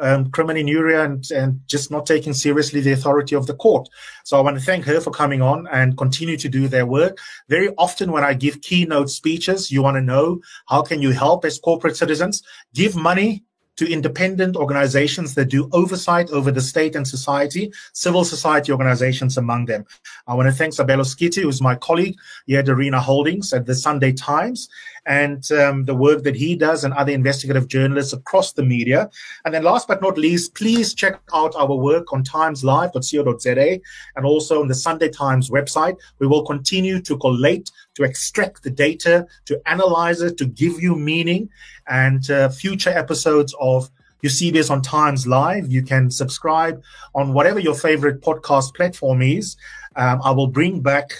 [0.00, 3.88] um, and, and just not taking seriously the authority of the court.
[4.24, 7.18] So I want to thank her for coming on and continue to do their work.
[7.48, 11.44] Very often when I give keynote speeches, you want to know how can you help
[11.44, 12.42] as corporate citizens?
[12.74, 13.44] Give money
[13.78, 19.64] to independent organizations that do oversight over the state and society, civil society organizations among
[19.66, 19.84] them.
[20.26, 22.16] I want to thank Sabelo Skiti, who's my colleague
[22.46, 24.68] here at Arena Holdings at the Sunday Times,
[25.06, 29.08] and um, the work that he does and other investigative journalists across the media.
[29.44, 33.80] And then last but not least, please check out our work on timeslive.co.za
[34.16, 35.96] and also on the Sunday Times website.
[36.18, 40.94] We will continue to collate, to extract the data, to analyze it, to give you
[40.94, 41.50] meaning
[41.88, 43.90] and uh, future episodes of
[44.22, 45.68] Eusebius on Times Live.
[45.68, 46.80] You can subscribe
[47.16, 49.56] on whatever your favorite podcast platform is.
[49.96, 51.12] Um, I will bring back,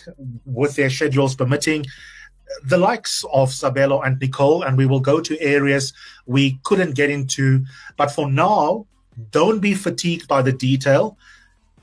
[0.46, 1.84] with their schedules permitting,
[2.64, 5.92] the likes of Sabelo and Nicole, and we will go to areas
[6.26, 7.64] we couldn't get into.
[7.96, 8.86] But for now,
[9.32, 11.18] don't be fatigued by the detail.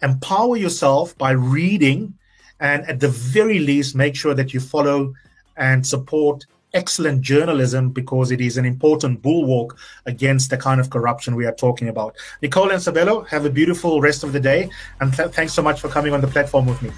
[0.02, 2.14] Empower yourself by reading,
[2.60, 5.14] and at the very least, make sure that you follow
[5.58, 11.36] and support excellent journalism because it is an important bulwark against the kind of corruption
[11.36, 12.16] we are talking about.
[12.42, 15.80] Nicole and Sabelo, have a beautiful rest of the day, and th- thanks so much
[15.80, 16.92] for coming on the platform with me.